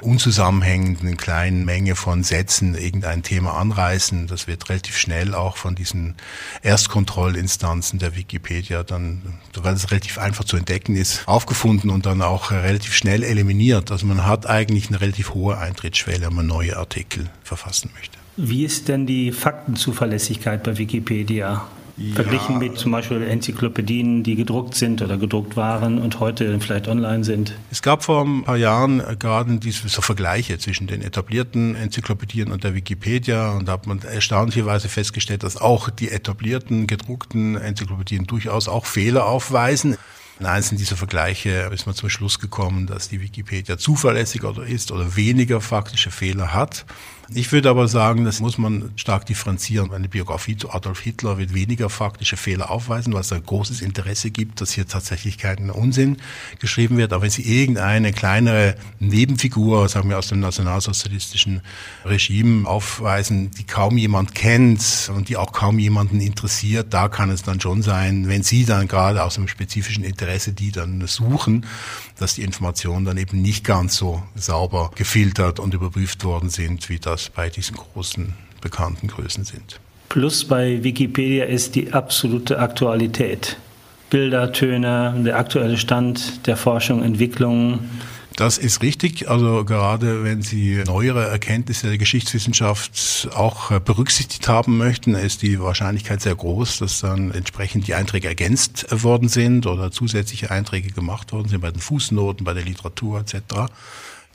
unzusammenhängenden 0.01 1.17
kleinen 1.17 1.65
Menge 1.65 1.95
von 1.95 2.23
Sätzen 2.23 2.73
irgendein 2.73 3.21
Thema 3.21 3.59
anreißen. 3.59 4.25
Das 4.25 4.47
wird 4.47 4.67
relativ 4.69 4.97
schnell 4.97 5.35
auch 5.35 5.55
von 5.55 5.75
diesen 5.75 6.15
Erstkontrollinstanzen 6.63 7.99
der 7.99 8.15
Wikipedia 8.15 8.81
dann, 8.81 9.21
weil 9.53 9.75
es 9.75 9.91
relativ 9.91 10.17
einfach 10.17 10.45
zu 10.45 10.57
entdecken 10.57 10.95
ist, 10.95 11.27
aufgefunden 11.27 11.91
und 11.91 12.07
dann 12.07 12.23
auch 12.23 12.49
relativ 12.49 12.95
schnell 12.95 13.21
eliminiert. 13.21 13.91
Also 13.91 14.07
man 14.07 14.25
hat 14.25 14.47
eigentlich 14.47 14.87
eine 14.87 14.99
relativ 14.99 15.35
hohe 15.35 15.59
Eintrittsschwelle, 15.59 16.25
wenn 16.25 16.33
man 16.33 16.47
neue 16.47 16.75
Artikel 16.75 17.29
verfassen 17.43 17.91
möchte. 17.93 18.24
Wie 18.37 18.65
ist 18.65 18.89
denn 18.89 19.05
die 19.05 19.31
Faktenzuverlässigkeit 19.31 20.63
bei 20.63 20.77
Wikipedia? 20.77 21.67
Ja. 21.97 22.15
Verglichen 22.15 22.57
mit 22.57 22.77
zum 22.77 22.91
Beispiel 22.91 23.21
Enzyklopädien, 23.21 24.23
die 24.23 24.35
gedruckt 24.35 24.75
sind 24.75 25.01
oder 25.01 25.17
gedruckt 25.17 25.55
waren 25.55 25.97
und 25.97 26.19
heute 26.19 26.59
vielleicht 26.59 26.89
online 26.89 27.23
sind. 27.23 27.53
Es 27.71 27.81
gab 27.81 28.03
vor 28.03 28.25
ein 28.25 28.43
paar 28.43 28.57
Jahren 28.57 29.01
gerade 29.17 29.57
diese 29.59 29.87
so 29.87 30.01
Vergleiche 30.01 30.57
zwischen 30.57 30.87
den 30.87 31.01
etablierten 31.01 31.73
Enzyklopädien 31.75 32.51
und 32.51 32.65
der 32.65 32.75
Wikipedia 32.75 33.51
und 33.51 33.69
da 33.69 33.73
hat 33.73 33.87
man 33.87 34.01
erstaunlicherweise 34.01 34.89
festgestellt, 34.89 35.43
dass 35.43 35.55
auch 35.55 35.89
die 35.89 36.11
etablierten 36.11 36.85
gedruckten 36.85 37.55
Enzyklopädien 37.55 38.25
durchaus 38.25 38.67
auch 38.67 38.85
Fehler 38.85 39.25
aufweisen. 39.25 39.95
In 40.37 40.47
einzelnen 40.47 40.79
dieser 40.79 40.97
Vergleiche 40.97 41.69
ist 41.73 41.85
man 41.85 41.95
zum 41.95 42.09
Schluss 42.09 42.39
gekommen, 42.39 42.87
dass 42.87 43.07
die 43.07 43.21
Wikipedia 43.21 43.77
zuverlässiger 43.77 44.53
ist 44.67 44.91
oder 44.91 45.15
weniger 45.15 45.61
faktische 45.61 46.11
Fehler 46.11 46.53
hat. 46.53 46.85
Ich 47.33 47.51
würde 47.51 47.71
aber 47.71 47.87
sagen, 47.87 48.23
das 48.23 48.39
muss 48.39 48.59
man 48.59 48.91
stark 48.97 49.25
differenzieren. 49.25 49.91
Eine 49.91 50.07
Biografie 50.07 50.57
zu 50.57 50.71
Adolf 50.71 50.99
Hitler 50.99 51.39
wird 51.39 51.55
weniger 51.55 51.89
faktische 51.89 52.37
Fehler 52.37 52.69
aufweisen, 52.69 53.13
weil 53.13 53.21
es 53.21 53.33
ein 53.33 53.43
großes 53.43 53.81
Interesse 53.81 54.29
gibt, 54.29 54.61
dass 54.61 54.73
hier 54.73 54.87
tatsächlich 54.87 55.39
kein 55.39 55.71
Unsinn 55.71 56.17
geschrieben 56.59 56.97
wird. 56.97 57.13
Aber 57.13 57.23
wenn 57.23 57.31
Sie 57.31 57.41
irgendeine 57.41 58.13
kleinere 58.13 58.75
Nebenfigur, 58.99 59.89
sagen 59.89 60.09
wir 60.09 60.19
aus 60.19 60.27
dem 60.27 60.39
nationalsozialistischen 60.39 61.61
Regime 62.05 62.69
aufweisen, 62.69 63.49
die 63.49 63.63
kaum 63.63 63.97
jemand 63.97 64.35
kennt 64.35 65.09
und 65.15 65.27
die 65.27 65.37
auch 65.37 65.51
kaum 65.51 65.79
jemanden 65.79 66.21
interessiert, 66.21 66.93
da 66.93 67.07
kann 67.07 67.31
es 67.31 67.41
dann 67.41 67.59
schon 67.59 67.81
sein, 67.81 68.27
wenn 68.27 68.43
Sie 68.43 68.65
dann 68.65 68.87
gerade 68.87 69.23
aus 69.23 69.37
einem 69.37 69.47
spezifischen 69.47 70.03
Interesse 70.03 70.53
die 70.53 70.71
dann 70.71 71.07
suchen, 71.07 71.65
dass 72.19 72.35
die 72.35 72.43
Informationen 72.43 73.03
dann 73.03 73.17
eben 73.17 73.41
nicht 73.41 73.63
ganz 73.63 73.95
so 73.95 74.21
sauber 74.35 74.91
gefiltert 74.93 75.59
und 75.59 75.73
überprüft 75.73 76.23
worden 76.23 76.49
sind, 76.49 76.87
wie 76.89 76.99
das 76.99 77.14
bei 77.35 77.49
diesen 77.49 77.77
großen 77.77 78.33
bekannten 78.61 79.07
Größen 79.07 79.43
sind. 79.43 79.79
Plus 80.09 80.45
bei 80.45 80.83
Wikipedia 80.83 81.45
ist 81.45 81.75
die 81.75 81.93
absolute 81.93 82.59
Aktualität. 82.59 83.57
Bilder, 84.09 84.51
Töne, 84.53 85.13
der 85.25 85.37
aktuelle 85.37 85.77
Stand 85.77 86.45
der 86.47 86.57
Forschung, 86.57 87.03
Entwicklung. 87.03 87.79
Das 88.35 88.57
ist 88.57 88.81
richtig. 88.81 89.29
Also 89.29 89.63
gerade 89.63 90.23
wenn 90.23 90.41
Sie 90.41 90.83
neuere 90.85 91.25
Erkenntnisse 91.27 91.87
der 91.87 91.97
Geschichtswissenschaft 91.97 93.29
auch 93.33 93.79
berücksichtigt 93.79 94.47
haben 94.47 94.77
möchten, 94.77 95.15
ist 95.15 95.41
die 95.41 95.59
Wahrscheinlichkeit 95.59 96.21
sehr 96.21 96.35
groß, 96.35 96.79
dass 96.79 96.99
dann 96.99 97.31
entsprechend 97.31 97.87
die 97.87 97.93
Einträge 97.93 98.27
ergänzt 98.27 98.87
worden 98.91 99.29
sind 99.29 99.67
oder 99.67 99.91
zusätzliche 99.91 100.51
Einträge 100.51 100.91
gemacht 100.91 101.31
worden 101.31 101.47
sind 101.47 101.61
bei 101.61 101.71
den 101.71 101.81
Fußnoten, 101.81 102.43
bei 102.43 102.53
der 102.53 102.63
Literatur 102.63 103.21
etc. 103.21 103.71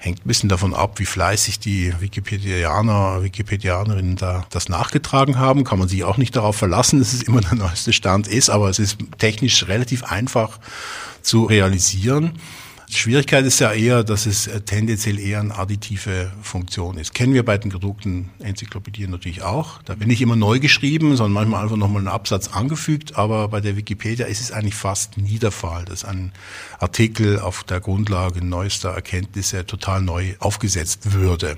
Hängt 0.03 0.25
ein 0.25 0.29
bisschen 0.29 0.49
davon 0.49 0.73
ab, 0.73 0.99
wie 0.99 1.05
fleißig 1.05 1.59
die 1.59 1.93
Wikipedianer, 2.01 3.23
Wikipedianerinnen 3.23 4.17
da 4.17 4.47
das 4.49 4.71
nachgetragen 4.71 5.39
haben. 5.39 5.63
Kann 5.63 5.79
man 5.79 5.89
sich 5.89 6.05
auch 6.05 6.17
nicht 6.17 6.35
darauf 6.35 6.57
verlassen, 6.57 7.01
dass 7.01 7.13
es 7.13 7.23
immer 7.23 7.43
der 7.43 7.57
neueste 7.57 7.93
Stand 7.93 8.27
ist, 8.27 8.49
aber 8.49 8.71
es 8.71 8.79
ist 8.79 8.97
technisch 9.19 9.69
relativ 9.69 10.05
einfach 10.05 10.59
zu 11.21 11.45
realisieren. 11.45 12.41
Schwierigkeit 12.93 13.45
ist 13.45 13.61
ja 13.61 13.73
eher, 13.73 14.03
dass 14.03 14.27
es 14.27 14.47
äh, 14.47 14.61
tendenziell 14.61 15.19
eher 15.19 15.41
eine 15.41 15.57
additive 15.57 16.33
Funktion 16.43 16.99
ist. 16.99 17.15
Kennen 17.15 17.35
wir 17.35 17.45
bei 17.45 17.57
den 17.57 17.71
gedruckten 17.71 18.31
Enzyklopädien 18.41 19.11
natürlich 19.11 19.43
auch. 19.43 19.81
Da 19.83 19.95
bin 19.95 20.09
nicht 20.09 20.21
immer 20.21 20.37
neu 20.37 20.59
geschrieben, 20.59 21.17
sondern 21.17 21.35
manchmal 21.35 21.63
einfach 21.63 21.77
nochmal 21.77 22.01
einen 22.01 22.09
Absatz 22.09 22.49
angefügt. 22.49 23.17
Aber 23.17 23.49
bei 23.49 23.61
der 23.61 23.77
Wikipedia 23.77 24.27
ist 24.27 24.41
es 24.41 24.51
eigentlich 24.53 24.75
fast 24.75 25.19
nie 25.19 25.39
der 25.39 25.53
Fall, 25.53 25.85
dass 25.85 26.05
ein 26.05 26.33
Artikel 26.79 27.39
auf 27.39 27.63
der 27.65 27.81
Grundlage 27.81 28.45
neuester 28.45 28.91
Erkenntnisse 28.91 29.65
total 29.65 30.03
neu 30.03 30.35
aufgesetzt 30.41 31.13
würde. 31.13 31.57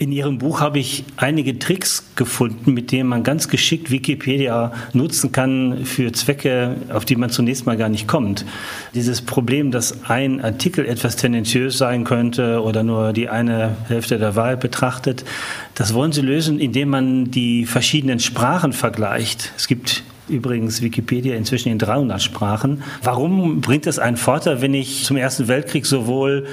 In 0.00 0.12
Ihrem 0.12 0.38
Buch 0.38 0.62
habe 0.62 0.78
ich 0.78 1.04
einige 1.18 1.58
Tricks 1.58 2.06
gefunden, 2.16 2.72
mit 2.72 2.90
denen 2.90 3.06
man 3.06 3.22
ganz 3.22 3.48
geschickt 3.48 3.90
Wikipedia 3.90 4.72
nutzen 4.94 5.30
kann 5.30 5.84
für 5.84 6.10
Zwecke, 6.12 6.76
auf 6.88 7.04
die 7.04 7.16
man 7.16 7.28
zunächst 7.28 7.66
mal 7.66 7.76
gar 7.76 7.90
nicht 7.90 8.08
kommt. 8.08 8.46
Dieses 8.94 9.20
Problem, 9.20 9.70
dass 9.70 10.04
ein 10.04 10.40
Artikel 10.40 10.86
etwas 10.86 11.16
tendenziös 11.16 11.76
sein 11.76 12.04
könnte 12.04 12.62
oder 12.62 12.82
nur 12.82 13.12
die 13.12 13.28
eine 13.28 13.76
Hälfte 13.88 14.16
der 14.16 14.36
Wahl 14.36 14.56
betrachtet, 14.56 15.26
das 15.74 15.92
wollen 15.92 16.12
Sie 16.12 16.22
lösen, 16.22 16.60
indem 16.60 16.88
man 16.88 17.30
die 17.30 17.66
verschiedenen 17.66 18.20
Sprachen 18.20 18.72
vergleicht. 18.72 19.52
Es 19.58 19.68
gibt 19.68 20.02
übrigens 20.30 20.82
Wikipedia 20.82 21.34
inzwischen 21.34 21.70
in 21.70 21.78
300 21.78 22.22
Sprachen. 22.22 22.82
Warum 23.02 23.60
bringt 23.60 23.86
es 23.86 23.98
einen 23.98 24.16
Vorteil, 24.16 24.62
wenn 24.62 24.74
ich 24.74 25.04
zum 25.04 25.16
Ersten 25.16 25.48
Weltkrieg 25.48 25.86
sowohl 25.86 26.46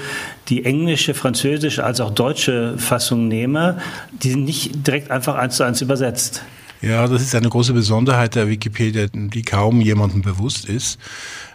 die 0.49 0.65
englische, 0.65 1.13
französische 1.13 1.83
als 1.83 2.01
auch 2.01 2.11
deutsche 2.11 2.77
Fassung 2.77 3.27
nehme? 3.27 3.79
Die 4.23 4.31
sind 4.31 4.43
nicht 4.43 4.85
direkt 4.87 5.11
einfach 5.11 5.35
eins 5.35 5.57
zu 5.57 5.63
eins 5.63 5.81
übersetzt. 5.81 6.43
Ja, 6.81 7.07
das 7.07 7.21
ist 7.21 7.33
eine 7.33 7.49
große 7.49 7.73
Besonderheit 7.73 8.35
der 8.35 8.47
Wikipedia, 8.47 9.07
die 9.11 9.41
kaum 9.41 9.81
jemandem 9.81 10.21
bewusst 10.21 10.65
ist, 10.65 10.99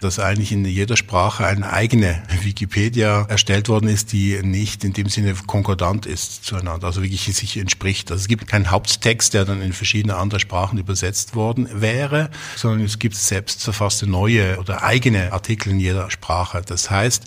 dass 0.03 0.19
eigentlich 0.19 0.53
in 0.53 0.65
jeder 0.65 0.97
Sprache 0.97 1.47
eine 1.47 1.73
eigene 1.73 2.23
Wikipedia 2.43 3.23
erstellt 3.29 3.69
worden 3.69 3.89
ist, 3.89 4.13
die 4.13 4.41
nicht 4.43 4.85
in 4.85 4.93
dem 4.93 5.09
Sinne 5.09 5.35
konkordant 5.47 6.07
ist 6.07 6.45
zueinander, 6.45 6.89
also 6.89 7.03
wirklich 7.03 7.25
sich 7.25 7.57
entspricht. 7.57 8.11
Also 8.11 8.23
es 8.23 8.29
gibt 8.29 8.47
keinen 8.49 8.71
Haupttext, 8.71 9.35
der 9.35 9.45
dann 9.45 9.63
in 9.63 9.73
verschiedene 9.73 10.17
andere 10.17 10.41
Sprachen 10.41 10.79
übersetzt 10.79 11.35
worden 11.35 11.69
wäre, 11.73 12.31
sondern 12.57 12.85
es 12.85 12.99
gibt 12.99 13.17
selbst 13.17 13.63
verfasste 13.63 14.07
neue 14.07 14.59
oder 14.59 14.83
eigene 14.83 15.33
Artikel 15.33 15.71
in 15.71 15.81
jeder 15.81 16.11
Sprache. 16.11 16.63
Das 16.67 16.91
heißt, 16.91 17.25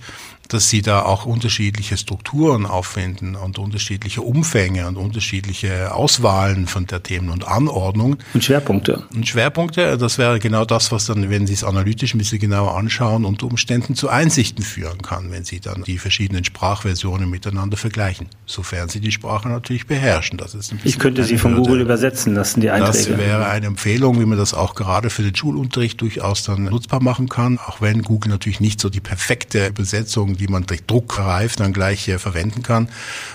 dass 0.47 0.69
sie 0.69 0.81
da 0.81 1.03
auch 1.03 1.25
unterschiedliche 1.25 1.97
Strukturen 1.97 2.65
auffinden 2.65 3.35
und 3.35 3.57
unterschiedliche 3.57 4.21
Umfänge 4.21 4.87
und 4.87 4.97
unterschiedliche 4.97 5.93
Auswahlen 5.93 6.67
von 6.67 6.85
der 6.85 7.03
Themen 7.03 7.29
und 7.29 7.47
Anordnung. 7.47 8.17
Und 8.33 8.43
Schwerpunkte. 8.43 9.03
Und 9.13 9.27
Schwerpunkte, 9.27 9.97
das 9.97 10.17
wäre 10.17 10.39
genau 10.39 10.65
das, 10.65 10.91
was 10.91 11.05
dann, 11.05 11.29
wenn 11.29 11.47
Sie 11.47 11.53
es 11.53 11.63
analytisch 11.63 12.13
ein 12.13 12.19
bisschen 12.19 12.39
genauer 12.39 12.64
anschauen, 12.73 13.25
unter 13.25 13.47
Umständen 13.47 13.95
zu 13.95 14.09
Einsichten 14.09 14.63
führen 14.63 15.01
kann, 15.01 15.31
wenn 15.31 15.45
Sie 15.45 15.59
dann 15.59 15.83
die 15.83 15.97
verschiedenen 15.97 16.43
Sprachversionen 16.43 17.29
miteinander 17.29 17.77
vergleichen. 17.77 18.27
Sofern 18.45 18.89
Sie 18.89 18.99
die 18.99 19.11
Sprache 19.11 19.49
natürlich 19.49 19.87
beherrschen. 19.87 20.37
Das 20.37 20.53
ist 20.53 20.73
ich 20.83 20.99
könnte 20.99 21.23
sie 21.23 21.37
von 21.37 21.55
Google 21.55 21.81
übersetzen 21.81 22.33
lassen, 22.33 22.61
die 22.61 22.69
Einträge. 22.69 23.09
Das 23.09 23.17
wäre 23.17 23.47
eine 23.47 23.67
Empfehlung, 23.67 24.19
wie 24.19 24.25
man 24.25 24.37
das 24.37 24.53
auch 24.53 24.75
gerade 24.75 25.09
für 25.09 25.23
den 25.23 25.35
Schulunterricht 25.35 26.01
durchaus 26.01 26.43
dann 26.43 26.65
nutzbar 26.65 27.01
machen 27.01 27.29
kann, 27.29 27.57
auch 27.59 27.81
wenn 27.81 28.01
Google 28.01 28.31
natürlich 28.31 28.59
nicht 28.59 28.79
so 28.79 28.89
die 28.89 28.99
perfekte 28.99 29.67
Übersetzung 29.67 30.35
die 30.35 30.47
man 30.47 30.65
durch 30.65 30.83
Druck 30.85 31.17
reift, 31.19 31.59
dann 31.59 31.73
gleich 31.73 32.11
verwenden 32.17 32.63
kann, 32.63 32.89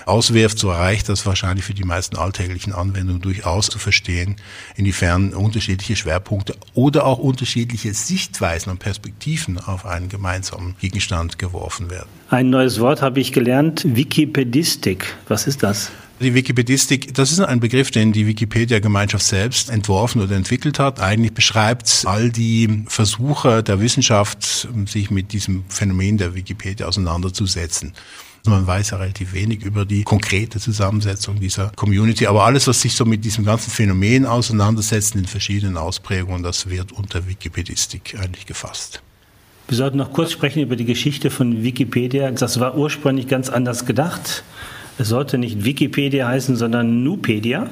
auswirft, 0.05 0.59
so 0.59 0.71
reicht 0.71 1.09
das 1.09 1.25
wahrscheinlich 1.25 1.65
für 1.65 1.73
die 1.73 1.83
meisten 1.83 2.17
alltäglichen 2.17 2.73
Anwendungen 2.73 3.21
durchaus 3.21 3.67
zu 3.67 3.79
verstehen, 3.79 4.35
inwiefern 4.75 5.33
unterschiedliche 5.33 5.95
Schwerpunkte 5.95 6.55
oder 6.73 7.05
auch 7.05 7.19
unterschiedliche 7.19 7.93
Sichtweisen 7.93 8.71
und 8.71 8.79
Perspektiven 8.79 9.20
auf 9.65 9.85
einen 9.85 10.09
gemeinsamen 10.09 10.75
Gegenstand 10.79 11.37
geworfen 11.37 11.89
werden. 11.89 12.09
Ein 12.29 12.49
neues 12.49 12.79
Wort 12.79 13.01
habe 13.01 13.19
ich 13.19 13.31
gelernt, 13.33 13.83
Wikipedistik. 13.85 15.15
Was 15.27 15.47
ist 15.47 15.63
das? 15.63 15.91
Die 16.19 16.35
Wikipedistik, 16.35 17.15
das 17.15 17.31
ist 17.31 17.39
ein 17.39 17.59
Begriff, 17.59 17.89
den 17.89 18.13
die 18.13 18.27
Wikipedia-Gemeinschaft 18.27 19.25
selbst 19.25 19.71
entworfen 19.71 20.21
oder 20.21 20.35
entwickelt 20.35 20.77
hat. 20.77 20.99
Eigentlich 20.99 21.33
beschreibt 21.33 22.03
all 22.05 22.29
die 22.29 22.83
Versuche 22.87 23.63
der 23.63 23.79
Wissenschaft, 23.79 24.67
sich 24.85 25.09
mit 25.09 25.33
diesem 25.33 25.63
Phänomen 25.67 26.19
der 26.19 26.35
Wikipedia 26.35 26.85
auseinanderzusetzen. 26.87 27.93
Man 28.45 28.65
weiß 28.65 28.91
ja 28.91 28.97
relativ 28.97 29.33
wenig 29.33 29.63
über 29.63 29.85
die 29.85 30.03
konkrete 30.03 30.59
Zusammensetzung 30.59 31.39
dieser 31.39 31.71
Community, 31.75 32.25
aber 32.27 32.43
alles, 32.43 32.67
was 32.67 32.81
sich 32.81 32.93
so 32.93 33.05
mit 33.05 33.23
diesem 33.23 33.45
ganzen 33.45 33.69
Phänomen 33.69 34.25
auseinandersetzt 34.25 35.15
in 35.15 35.25
verschiedenen 35.25 35.77
Ausprägungen, 35.77 36.41
das 36.41 36.67
wird 36.69 36.91
unter 36.91 37.27
Wikipedistik 37.27 38.15
eigentlich 38.19 38.45
gefasst. 38.45 39.01
Wir 39.71 39.77
sollten 39.77 39.99
noch 39.99 40.11
kurz 40.11 40.33
sprechen 40.33 40.61
über 40.61 40.75
die 40.75 40.83
Geschichte 40.83 41.29
von 41.29 41.63
Wikipedia. 41.63 42.29
Das 42.31 42.59
war 42.59 42.75
ursprünglich 42.75 43.29
ganz 43.29 43.47
anders 43.47 43.85
gedacht. 43.85 44.43
Es 44.97 45.07
sollte 45.07 45.37
nicht 45.37 45.63
Wikipedia 45.63 46.27
heißen, 46.27 46.57
sondern 46.57 47.05
Nupedia. 47.05 47.69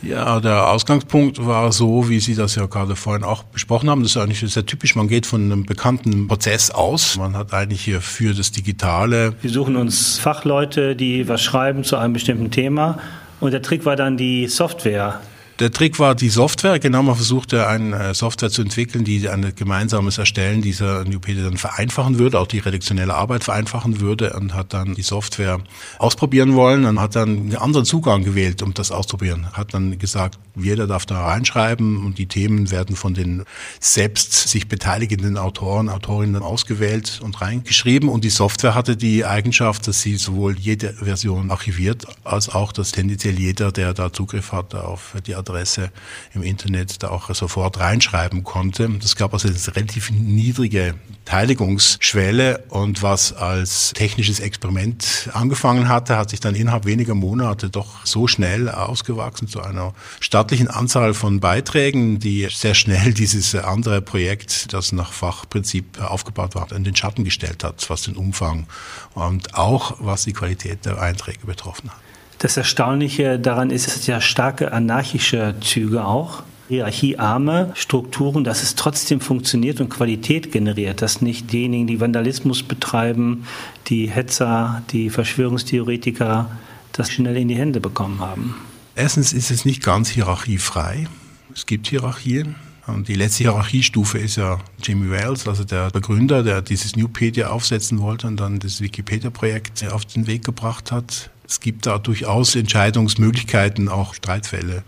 Ja, 0.00 0.40
der 0.40 0.70
Ausgangspunkt 0.70 1.44
war 1.44 1.72
so, 1.72 2.08
wie 2.08 2.20
Sie 2.20 2.34
das 2.34 2.54
ja 2.54 2.64
gerade 2.64 2.96
vorhin 2.96 3.22
auch 3.22 3.42
besprochen 3.42 3.90
haben. 3.90 4.02
Das 4.02 4.12
ist 4.12 4.16
eigentlich 4.16 4.40
sehr 4.50 4.64
typisch. 4.64 4.96
Man 4.96 5.08
geht 5.08 5.26
von 5.26 5.42
einem 5.42 5.66
bekannten 5.66 6.26
Prozess 6.26 6.70
aus. 6.70 7.18
Man 7.18 7.36
hat 7.36 7.52
eigentlich 7.52 7.82
hier 7.82 8.00
für 8.00 8.32
das 8.32 8.50
Digitale. 8.50 9.34
Wir 9.42 9.50
suchen 9.50 9.76
uns 9.76 10.16
Fachleute, 10.18 10.96
die 10.96 11.28
was 11.28 11.42
schreiben 11.42 11.84
zu 11.84 11.98
einem 11.98 12.14
bestimmten 12.14 12.50
Thema. 12.50 12.98
Und 13.40 13.50
der 13.50 13.60
Trick 13.60 13.84
war 13.84 13.96
dann 13.96 14.16
die 14.16 14.46
Software 14.46 15.20
der 15.60 15.70
Trick 15.70 15.98
war 15.98 16.14
die 16.14 16.30
Software. 16.30 16.78
Genau, 16.78 17.02
man 17.02 17.14
versuchte 17.14 17.66
eine 17.66 18.14
Software 18.14 18.48
zu 18.48 18.62
entwickeln, 18.62 19.04
die 19.04 19.28
ein 19.28 19.52
gemeinsames 19.54 20.16
Erstellen 20.16 20.62
dieser 20.62 21.04
Newpedia 21.04 21.44
dann 21.44 21.58
vereinfachen 21.58 22.18
würde, 22.18 22.40
auch 22.40 22.46
die 22.46 22.60
redaktionelle 22.60 23.14
Arbeit 23.14 23.44
vereinfachen 23.44 24.00
würde 24.00 24.32
und 24.32 24.54
hat 24.54 24.72
dann 24.72 24.94
die 24.94 25.02
Software 25.02 25.60
ausprobieren 25.98 26.54
wollen 26.54 26.86
und 26.86 26.98
hat 26.98 27.14
dann 27.14 27.28
einen 27.28 27.56
anderen 27.56 27.84
Zugang 27.84 28.24
gewählt, 28.24 28.62
um 28.62 28.72
das 28.72 28.90
auszuprobieren. 28.90 29.52
Hat 29.52 29.74
dann 29.74 29.98
gesagt, 29.98 30.38
jeder 30.56 30.86
darf 30.86 31.04
da 31.04 31.26
reinschreiben 31.26 32.04
und 32.04 32.16
die 32.16 32.26
Themen 32.26 32.70
werden 32.70 32.96
von 32.96 33.12
den 33.12 33.44
selbst 33.80 34.48
sich 34.48 34.66
beteiligenden 34.66 35.36
Autoren, 35.36 35.90
Autorinnen 35.90 36.42
ausgewählt 36.42 37.20
und 37.22 37.40
reingeschrieben 37.40 38.08
und 38.08 38.24
die 38.24 38.30
Software 38.30 38.74
hatte 38.74 38.96
die 38.96 39.26
Eigenschaft, 39.26 39.86
dass 39.86 40.00
sie 40.00 40.16
sowohl 40.16 40.58
jede 40.58 40.94
Version 40.94 41.50
archiviert, 41.50 42.06
als 42.24 42.48
auch, 42.48 42.72
dass 42.72 42.92
tendenziell 42.92 43.38
jeder, 43.38 43.72
der 43.72 43.92
da 43.92 44.10
Zugriff 44.10 44.52
hat 44.52 44.74
auf 44.74 45.16
die 45.26 45.34
Adresse, 45.34 45.49
E-Mail-Adresse 45.50 45.90
im 46.34 46.42
Internet 46.42 47.02
da 47.02 47.08
auch 47.08 47.32
sofort 47.34 47.78
reinschreiben 47.80 48.44
konnte. 48.44 48.88
Das 49.00 49.16
gab 49.16 49.32
also 49.32 49.48
eine 49.48 49.76
relativ 49.76 50.10
niedrige 50.10 50.94
Beteiligungsschwelle 51.24 52.64
und 52.70 53.02
was 53.02 53.32
als 53.32 53.92
technisches 53.94 54.40
Experiment 54.40 55.28
angefangen 55.32 55.88
hatte, 55.88 56.16
hat 56.16 56.30
sich 56.30 56.40
dann 56.40 56.54
innerhalb 56.54 56.86
weniger 56.86 57.14
Monate 57.14 57.70
doch 57.70 58.04
so 58.06 58.26
schnell 58.26 58.68
ausgewachsen 58.68 59.48
zu 59.48 59.60
einer 59.60 59.94
stattlichen 60.20 60.68
Anzahl 60.68 61.14
von 61.14 61.40
Beiträgen, 61.40 62.18
die 62.18 62.48
sehr 62.50 62.74
schnell 62.74 63.12
dieses 63.20 63.54
andere 63.54 64.00
Projekt, 64.00 64.72
das 64.72 64.92
nach 64.92 65.12
Fachprinzip 65.12 66.00
aufgebaut 66.00 66.54
war, 66.54 66.70
in 66.72 66.84
den 66.84 66.96
Schatten 66.96 67.24
gestellt 67.24 67.64
hat, 67.64 67.88
was 67.90 68.02
den 68.02 68.16
Umfang 68.16 68.66
und 69.14 69.54
auch 69.54 69.96
was 70.00 70.24
die 70.24 70.32
Qualität 70.32 70.84
der 70.84 71.00
Einträge 71.00 71.46
betroffen 71.46 71.90
hat. 71.90 72.09
Das 72.40 72.56
Erstaunliche 72.56 73.38
daran 73.38 73.70
ist, 73.70 73.86
es 73.86 74.06
ja 74.06 74.20
starke 74.20 74.72
anarchische 74.72 75.54
Züge 75.60 76.06
auch 76.06 76.42
hierarchiearme 76.68 77.72
Strukturen, 77.74 78.44
dass 78.44 78.62
es 78.62 78.76
trotzdem 78.76 79.20
funktioniert 79.20 79.80
und 79.80 79.90
Qualität 79.90 80.50
generiert, 80.50 81.02
dass 81.02 81.20
nicht 81.20 81.52
diejenigen, 81.52 81.86
die 81.86 82.00
Vandalismus 82.00 82.62
betreiben, 82.62 83.44
die 83.88 84.06
Hetzer, 84.06 84.82
die 84.90 85.10
Verschwörungstheoretiker 85.10 86.50
das 86.92 87.10
schnell 87.10 87.36
in 87.36 87.48
die 87.48 87.56
Hände 87.56 87.78
bekommen 87.78 88.20
haben. 88.20 88.54
Erstens 88.94 89.34
ist 89.34 89.50
es 89.50 89.66
nicht 89.66 89.82
ganz 89.82 90.08
hierarchiefrei. 90.08 91.08
Es 91.54 91.66
gibt 91.66 91.88
Hierarchien. 91.88 92.54
Und 92.86 93.08
die 93.08 93.14
letzte 93.14 93.44
Hierarchiestufe 93.44 94.16
ist 94.16 94.36
ja 94.36 94.58
Jimmy 94.82 95.10
Wales, 95.10 95.46
also 95.46 95.64
der 95.64 95.90
Begründer, 95.90 96.42
der 96.42 96.62
dieses 96.62 96.96
Newpedia 96.96 97.50
aufsetzen 97.50 98.00
wollte 98.00 98.26
und 98.26 98.38
dann 98.38 98.58
das 98.60 98.80
Wikipedia-Projekt 98.80 99.86
auf 99.92 100.06
den 100.06 100.26
Weg 100.26 100.44
gebracht 100.44 100.90
hat. 100.90 101.30
Es 101.50 101.58
gibt 101.58 101.86
da 101.86 101.98
durchaus 101.98 102.54
Entscheidungsmöglichkeiten, 102.54 103.88
auch 103.88 104.14
Streitfälle 104.14 104.84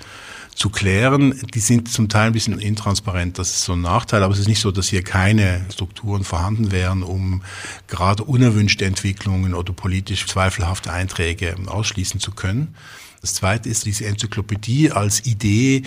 zu 0.55 0.71
klären. 0.71 1.35
Die 1.55 1.59
sind 1.59 1.91
zum 1.91 2.09
Teil 2.09 2.29
ein 2.29 2.33
bisschen 2.33 2.61
intransparent. 2.61 3.37
Das 3.37 3.51
ist 3.51 3.65
so 3.65 3.73
ein 3.73 3.81
Nachteil, 3.81 4.23
aber 4.23 4.33
es 4.33 4.39
ist 4.39 4.47
nicht 4.47 4.61
so, 4.61 4.71
dass 4.71 4.89
hier 4.89 5.03
keine 5.03 5.67
Strukturen 5.73 6.23
vorhanden 6.23 6.71
wären, 6.71 7.03
um 7.03 7.43
gerade 7.89 8.23
unerwünschte 8.23 8.85
Entwicklungen 8.85 9.55
oder 9.55 9.73
politisch 9.73 10.25
zweifelhafte 10.29 10.93
Einträge 10.93 11.57
ausschließen 11.67 12.21
zu 12.21 12.31
können. 12.31 12.77
Das 13.23 13.35
zweite 13.35 13.69
ist 13.69 13.85
diese 13.85 14.07
Enzyklopädie 14.07 14.93
als 14.93 15.27
Idee, 15.27 15.83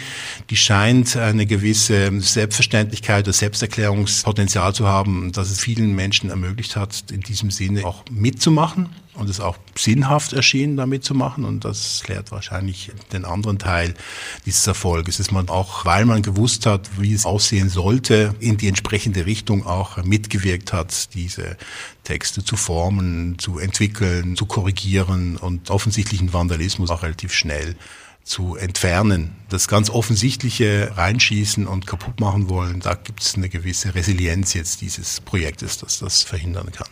die 0.50 0.58
scheint 0.58 1.16
eine 1.16 1.46
gewisse 1.46 2.12
Selbstverständlichkeit 2.20 3.26
oder 3.26 3.34
Selbsterklärungspotenzial 3.34 4.74
zu 4.74 4.88
haben, 4.88 5.32
dass 5.32 5.52
es 5.52 5.60
vielen 5.62 5.96
Menschen 5.96 6.30
ermöglicht 6.30 6.76
hat, 6.76 7.12
in 7.12 7.22
diesem 7.22 7.50
Sinne 7.50 7.86
auch 7.86 8.04
mitzumachen 8.12 8.90
und 9.16 9.30
es 9.30 9.40
auch 9.40 9.58
sinnhaft 9.78 10.34
erschien, 10.34 10.78
damit 10.78 11.04
zu 11.04 11.14
machen. 11.14 11.46
Und 11.46 11.66
das 11.66 12.02
klärt 12.04 12.32
wahrscheinlich 12.32 12.92
den 13.12 13.26
anderen 13.26 13.58
Teil 13.58 13.94
dieses 14.46 14.68
Erfolges. 14.68 15.20
Ist 15.20 15.32
man 15.32 15.50
auch, 15.50 15.86
weil 15.86 16.06
man 16.06 16.22
gewusst 16.22 16.66
hat, 16.66 16.90
wie 17.00 17.14
es 17.14 17.26
aussehen 17.26 17.70
sollte, 17.70 18.36
in 18.40 18.58
die 18.58 18.68
entsprechende 18.68 19.26
Richtung 19.26 19.66
auch 19.66 20.04
mitgewirkt 20.04 20.74
hat, 20.74 21.14
diese 21.14 21.58
Texte 22.04 22.44
zu 22.44 22.56
formen, 22.56 23.40
zu 23.40 23.60
entwickeln, 23.60 24.36
zu 24.36 24.46
korrigieren 24.46 25.38
und 25.38 25.70
offensichtlichen 25.70 26.34
Vandalismus 26.34 26.90
auch 26.90 27.04
relativ 27.04 27.34
schnell 27.34 27.76
zu 28.26 28.56
entfernen. 28.56 29.36
Das 29.50 29.68
ganz 29.68 29.90
offensichtliche 29.90 30.92
Reinschießen 30.96 31.68
und 31.68 31.86
kaputt 31.88 32.20
machen 32.20 32.50
wollen, 32.50 32.80
da 32.80 32.96
gibt 32.96 33.22
es 33.22 33.36
eine 33.36 33.50
gewisse 33.50 33.94
Resilienz 33.96 34.54
jetzt 34.56 34.82
dieses 34.82 35.22
Projektes, 35.22 35.78
das 35.78 36.00
das 36.00 36.24
verhindern 36.24 36.72
kann. 36.72 36.90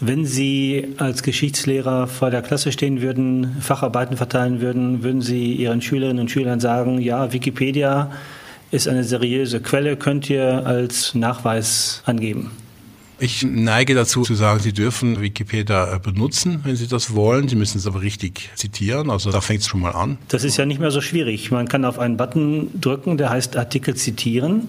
Wenn 0.00 0.26
Sie 0.26 0.94
als 0.98 1.22
Geschichtslehrer 1.22 2.08
vor 2.08 2.30
der 2.30 2.42
Klasse 2.42 2.72
stehen 2.72 3.00
würden, 3.00 3.56
Facharbeiten 3.60 4.16
verteilen 4.16 4.60
würden, 4.60 5.02
würden 5.02 5.22
Sie 5.22 5.54
Ihren 5.54 5.82
Schülerinnen 5.82 6.20
und 6.20 6.30
Schülern 6.30 6.60
sagen, 6.60 7.00
ja, 7.00 7.32
Wikipedia 7.32 8.10
ist 8.70 8.88
eine 8.88 9.04
seriöse 9.04 9.60
Quelle, 9.60 9.96
könnt 9.96 10.28
ihr 10.28 10.66
als 10.66 11.14
Nachweis 11.14 12.02
angeben? 12.06 12.50
Ich 13.20 13.44
neige 13.44 13.94
dazu 13.94 14.22
zu 14.22 14.34
sagen, 14.34 14.58
Sie 14.58 14.72
dürfen 14.72 15.20
Wikipedia 15.20 15.98
benutzen, 15.98 16.60
wenn 16.64 16.74
Sie 16.74 16.88
das 16.88 17.14
wollen. 17.14 17.48
Sie 17.48 17.54
müssen 17.54 17.78
es 17.78 17.86
aber 17.86 18.02
richtig 18.02 18.50
zitieren. 18.56 19.08
Also 19.08 19.30
da 19.30 19.40
fängt 19.40 19.60
es 19.60 19.68
schon 19.68 19.80
mal 19.80 19.92
an. 19.92 20.18
Das 20.28 20.42
ist 20.42 20.56
ja 20.56 20.66
nicht 20.66 20.80
mehr 20.80 20.90
so 20.90 21.00
schwierig. 21.00 21.52
Man 21.52 21.68
kann 21.68 21.84
auf 21.84 22.00
einen 22.00 22.16
Button 22.16 22.68
drücken, 22.80 23.16
der 23.16 23.30
heißt 23.30 23.56
Artikel 23.56 23.94
zitieren. 23.94 24.66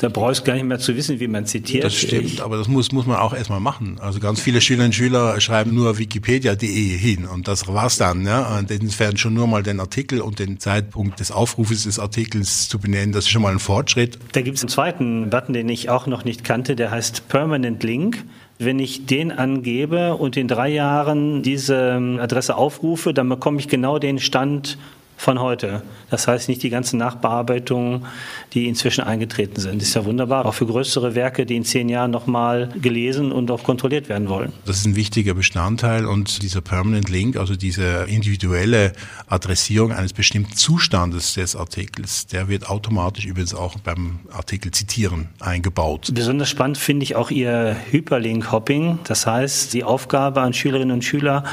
Da 0.00 0.08
brauchst 0.08 0.40
du 0.40 0.44
gar 0.44 0.54
nicht 0.54 0.64
mehr 0.64 0.78
zu 0.78 0.96
wissen, 0.96 1.20
wie 1.20 1.28
man 1.28 1.44
zitiert. 1.44 1.84
Das 1.84 1.94
stimmt, 1.94 2.24
ich, 2.24 2.42
aber 2.42 2.56
das 2.56 2.68
muss, 2.68 2.90
muss 2.90 3.04
man 3.04 3.18
auch 3.18 3.34
erstmal 3.34 3.60
machen. 3.60 3.98
Also 4.00 4.18
ganz 4.18 4.40
viele 4.40 4.62
Schülerinnen 4.62 4.88
und 4.88 4.94
Schüler 4.94 5.38
schreiben 5.42 5.74
nur 5.74 5.98
wikipedia.de 5.98 6.96
hin 6.96 7.26
und 7.26 7.46
das 7.46 7.68
war's 7.68 7.98
dann. 7.98 8.24
Ja? 8.24 8.56
Und 8.58 8.70
insofern 8.70 9.18
schon 9.18 9.34
nur 9.34 9.46
mal 9.46 9.62
den 9.62 9.78
Artikel 9.78 10.22
und 10.22 10.38
den 10.38 10.58
Zeitpunkt 10.58 11.20
des 11.20 11.30
Aufrufes 11.30 11.84
des 11.84 11.98
Artikels 11.98 12.70
zu 12.70 12.78
benennen, 12.78 13.12
das 13.12 13.24
ist 13.24 13.30
schon 13.30 13.42
mal 13.42 13.52
ein 13.52 13.58
Fortschritt. 13.58 14.18
Da 14.32 14.40
gibt 14.40 14.56
es 14.56 14.62
einen 14.62 14.70
zweiten 14.70 15.28
Button, 15.28 15.52
den 15.52 15.68
ich 15.68 15.90
auch 15.90 16.06
noch 16.06 16.24
nicht 16.24 16.44
kannte, 16.44 16.76
der 16.76 16.90
heißt 16.90 17.28
Permanent 17.28 17.82
Link. 17.82 18.24
Wenn 18.58 18.78
ich 18.78 19.04
den 19.04 19.32
angebe 19.32 20.14
und 20.14 20.38
in 20.38 20.48
drei 20.48 20.70
Jahren 20.70 21.42
diese 21.42 22.18
Adresse 22.20 22.56
aufrufe, 22.56 23.12
dann 23.12 23.28
bekomme 23.28 23.58
ich 23.58 23.68
genau 23.68 23.98
den 23.98 24.18
Stand 24.18 24.78
von 25.20 25.38
heute. 25.38 25.82
Das 26.08 26.26
heißt 26.26 26.48
nicht 26.48 26.62
die 26.62 26.70
ganzen 26.70 26.98
Nachbearbeitungen, 26.98 28.06
die 28.54 28.68
inzwischen 28.68 29.04
eingetreten 29.04 29.60
sind. 29.60 29.82
Das 29.82 29.88
ist 29.88 29.94
ja 29.94 30.06
wunderbar, 30.06 30.46
auch 30.46 30.54
für 30.54 30.64
größere 30.64 31.14
Werke, 31.14 31.44
die 31.44 31.56
in 31.56 31.64
zehn 31.64 31.90
Jahren 31.90 32.10
nochmal 32.10 32.70
gelesen 32.80 33.30
und 33.30 33.50
auch 33.50 33.62
kontrolliert 33.62 34.08
werden 34.08 34.30
wollen. 34.30 34.54
Das 34.64 34.78
ist 34.78 34.86
ein 34.86 34.96
wichtiger 34.96 35.34
Bestandteil 35.34 36.06
und 36.06 36.42
dieser 36.42 36.62
Permanent 36.62 37.10
Link, 37.10 37.36
also 37.36 37.54
diese 37.54 38.06
individuelle 38.08 38.92
Adressierung 39.28 39.92
eines 39.92 40.14
bestimmten 40.14 40.56
Zustandes 40.56 41.34
des 41.34 41.54
Artikels, 41.54 42.26
der 42.26 42.48
wird 42.48 42.70
automatisch 42.70 43.26
übrigens 43.26 43.54
auch 43.54 43.78
beim 43.78 44.20
Artikel 44.32 44.70
zitieren 44.70 45.28
eingebaut. 45.38 46.08
Besonders 46.14 46.48
spannend 46.48 46.78
finde 46.78 47.04
ich 47.04 47.14
auch 47.14 47.30
Ihr 47.30 47.76
Hyperlink-Hopping. 47.90 49.00
Das 49.04 49.26
heißt, 49.26 49.74
die 49.74 49.84
Aufgabe 49.84 50.40
an 50.40 50.54
Schülerinnen 50.54 50.94
und 50.94 51.04
Schüler, 51.04 51.44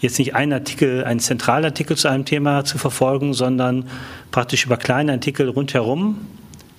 jetzt 0.00 0.18
nicht 0.18 0.34
einen 0.34 0.52
Artikel, 0.52 1.04
einen 1.04 1.20
Zentralartikel 1.20 1.96
zu 1.96 2.08
einem 2.08 2.24
Thema 2.24 2.64
zu 2.64 2.78
verfolgen, 2.78 3.11
sondern 3.34 3.84
praktisch 4.30 4.66
über 4.66 4.76
kleine 4.76 5.12
Artikel 5.12 5.48
rundherum 5.48 6.16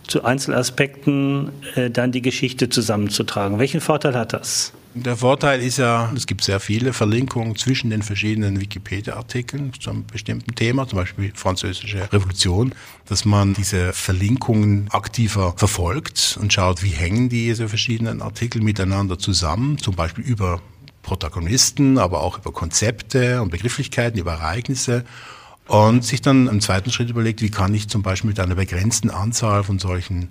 zu 0.07 0.23
Einzelaspekten 0.23 1.49
äh, 1.75 1.89
dann 1.89 2.11
die 2.11 2.21
Geschichte 2.21 2.69
zusammenzutragen. 2.69 3.59
Welchen 3.59 3.81
Vorteil 3.81 4.15
hat 4.15 4.33
das? 4.33 4.73
Der 4.95 5.17
Vorteil 5.17 5.59
ist 5.61 5.77
ja, 5.77 6.11
es 6.15 6.27
gibt 6.27 6.43
sehr 6.43 6.59
viele 6.59 6.93
Verlinkungen 6.93 7.55
zwischen 7.55 7.89
den 7.89 8.03
verschiedenen 8.03 8.61
Wikipedia-Artikeln 8.61 9.73
zu 9.79 9.89
einem 9.89 10.05
bestimmten 10.05 10.53
Thema, 10.53 10.87
zum 10.87 10.99
Beispiel 10.99 11.31
Französische 11.33 12.13
Revolution, 12.13 12.75
dass 13.07 13.25
man 13.25 13.55
diese 13.55 13.91
Verlinkungen 13.91 14.89
aktiver 14.91 15.55
verfolgt 15.57 16.37
und 16.39 16.53
schaut, 16.53 16.83
wie 16.83 16.89
hängen 16.89 17.27
diese 17.27 17.69
verschiedenen 17.69 18.21
Artikel 18.21 18.61
miteinander 18.61 19.17
zusammen, 19.17 19.79
zum 19.79 19.95
Beispiel 19.95 20.23
über 20.23 20.61
Protagonisten, 21.01 21.97
aber 21.97 22.21
auch 22.21 22.37
über 22.37 22.51
Konzepte 22.51 23.41
und 23.41 23.49
Begrifflichkeiten, 23.49 24.19
über 24.19 24.33
Ereignisse 24.33 25.05
und 25.67 26.03
sich 26.03 26.21
dann 26.21 26.47
im 26.47 26.61
zweiten 26.61 26.91
Schritt 26.91 27.09
überlegt, 27.09 27.41
wie 27.41 27.49
kann 27.49 27.73
ich 27.73 27.87
zum 27.87 28.01
Beispiel 28.01 28.29
mit 28.29 28.39
einer 28.39 28.55
begrenzten 28.55 29.09
Anzahl 29.09 29.63
von 29.63 29.79
solchen 29.79 30.29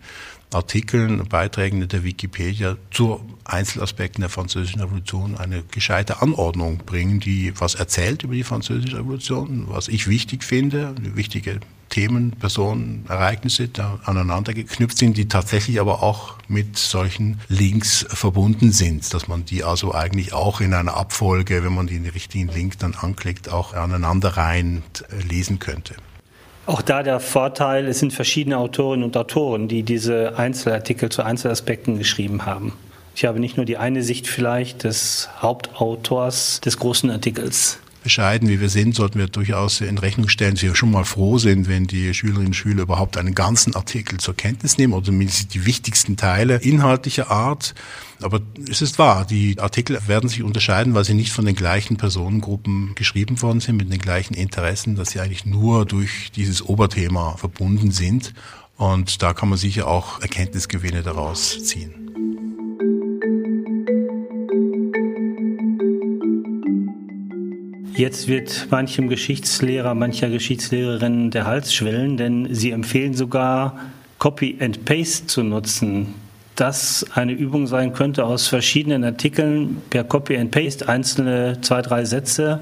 Artikeln, 0.53 1.27
Beiträgen 1.29 1.89
der 1.89 2.05
Wikipedia 2.05 2.77
zu 2.91 3.21
Einzelaspekten 3.45 4.21
der 4.21 4.29
Französischen 4.29 4.81
Revolution 4.81 5.37
eine 5.37 5.63
gescheite 5.63 6.21
Anordnung 6.21 6.79
bringen, 6.85 7.21
die 7.21 7.53
was 7.59 7.75
erzählt 7.75 8.23
über 8.23 8.35
die 8.35 8.45
Französische 8.45 8.99
Revolution, 8.99 9.65
was 9.69 9.89
ich 9.89 10.09
wichtig 10.09 10.45
finde, 10.45 10.95
wichtige 11.15 11.61
Themen, 11.93 12.31
Personen, 12.31 13.05
Ereignisse 13.09 13.69
da 13.69 14.01
aneinander 14.05 14.55
geknüpft 14.55 14.97
sind, 14.97 15.17
die 15.19 15.29
tatsächlich 15.29 15.79
aber 15.79 16.03
auch 16.03 16.37
mit 16.49 16.79
solchen 16.79 17.39
Links 17.49 18.07
verbunden 18.09 18.73
sind, 18.73 19.13
dass 19.13 19.29
man 19.29 19.45
die 19.45 19.63
also 19.63 19.95
eigentlich 19.95 20.33
auch 20.33 20.63
in 20.63 20.73
einer 20.73 20.97
Abfolge, 20.97 21.63
wenn 21.63 21.75
man 21.75 21.87
den 21.87 22.07
richtigen 22.07 22.49
Link 22.49 22.79
dann 22.79 22.95
anklickt, 22.95 23.51
auch 23.51 23.75
aneinanderreihend 23.75 25.05
äh, 25.11 25.23
lesen 25.23 25.59
könnte. 25.59 25.95
Auch 26.65 26.81
da 26.81 27.03
der 27.03 27.21
Vorteil, 27.21 27.87
es 27.87 27.99
sind 27.99 28.13
verschiedene 28.13 28.57
Autorinnen 28.57 29.05
und 29.05 29.17
Autoren, 29.17 29.69
die 29.69 29.83
diese 29.83 30.39
Einzelartikel 30.39 31.11
zu 31.11 31.23
Einzelaspekten 31.23 31.99
geschrieben 31.99 32.47
haben. 32.47 32.73
Ich 33.15 33.27
habe 33.27 33.39
nicht 33.39 33.59
nur 33.59 33.67
die 33.67 33.77
eine 33.77 34.03
Sicht 34.03 34.27
vielleicht 34.27 34.85
des 34.85 35.29
Hauptautors 35.41 36.63
des 36.63 36.79
großen 36.79 37.11
Artikels 37.11 37.81
bescheiden 38.03 38.49
wie 38.49 38.61
wir 38.61 38.69
sind, 38.69 38.95
sollten 38.95 39.19
wir 39.19 39.27
durchaus 39.27 39.81
in 39.81 39.99
Rechnung 39.99 40.29
stellen, 40.29 40.55
dass 40.55 40.63
wir 40.63 40.75
schon 40.75 40.91
mal 40.91 41.05
froh 41.05 41.39
sind, 41.39 41.69
wenn 41.69 41.87
die 41.87 42.13
Schülerinnen 42.15 42.49
und 42.49 42.55
Schüler 42.55 42.83
überhaupt 42.83 43.17
einen 43.17 43.35
ganzen 43.35 43.75
Artikel 43.75 44.19
zur 44.19 44.35
Kenntnis 44.35 44.79
nehmen 44.79 44.93
oder 44.93 45.07
zumindest 45.07 45.55
die 45.55 45.65
wichtigsten 45.67 46.17
Teile 46.17 46.57
inhaltlicher 46.57 47.31
Art. 47.31 47.75
Aber 48.21 48.41
es 48.71 48.83
ist 48.83 48.99
wahr, 48.99 49.25
die 49.25 49.59
Artikel 49.59 49.99
werden 50.07 50.29
sich 50.29 50.43
unterscheiden, 50.43 50.95
weil 50.95 51.05
sie 51.05 51.15
nicht 51.15 51.33
von 51.33 51.45
den 51.45 51.57
gleichen 51.57 51.97
Personengruppen 51.97 52.95
geschrieben 52.95 53.41
worden 53.43 53.61
sind, 53.61 53.77
mit 53.77 53.93
den 53.93 54.01
gleichen 54.01 54.35
Interessen, 54.35 54.97
dass 54.97 55.11
sie 55.11 55.21
eigentlich 55.21 55.47
nur 55.47 55.87
durch 55.87 56.31
dieses 56.35 56.63
Oberthema 56.63 57.37
verbunden 57.37 57.91
sind. 57.91 58.35
Und 58.77 59.23
da 59.23 59.33
kann 59.33 59.49
man 59.49 59.59
sicher 59.59 59.87
auch 59.87 60.21
Erkenntnisgewinne 60.21 61.03
daraus 61.03 61.65
ziehen. 61.65 62.02
Jetzt 67.95 68.27
wird 68.27 68.69
manchem 68.71 69.09
Geschichtslehrer, 69.09 69.95
mancher 69.95 70.31
Geschichtslehrerin 70.31 71.31
der 71.31 71.47
Hals 71.47 71.75
schwellen, 71.75 72.17
denn 72.17 72.55
sie 72.55 72.71
empfehlen 72.71 73.15
sogar, 73.15 73.79
Copy 74.19 74.57
and 74.61 74.85
Paste 74.85 75.27
zu 75.27 75.43
nutzen. 75.43 76.15
Das 76.55 77.05
eine 77.15 77.33
Übung 77.33 77.67
sein 77.67 77.93
könnte, 77.93 78.25
aus 78.25 78.47
verschiedenen 78.47 79.05
Artikeln 79.05 79.83
per 79.91 80.05
Copy 80.05 80.37
and 80.37 80.51
Paste 80.51 80.89
einzelne 80.89 81.59
zwei, 81.61 81.83
drei 81.83 82.05
Sätze 82.05 82.61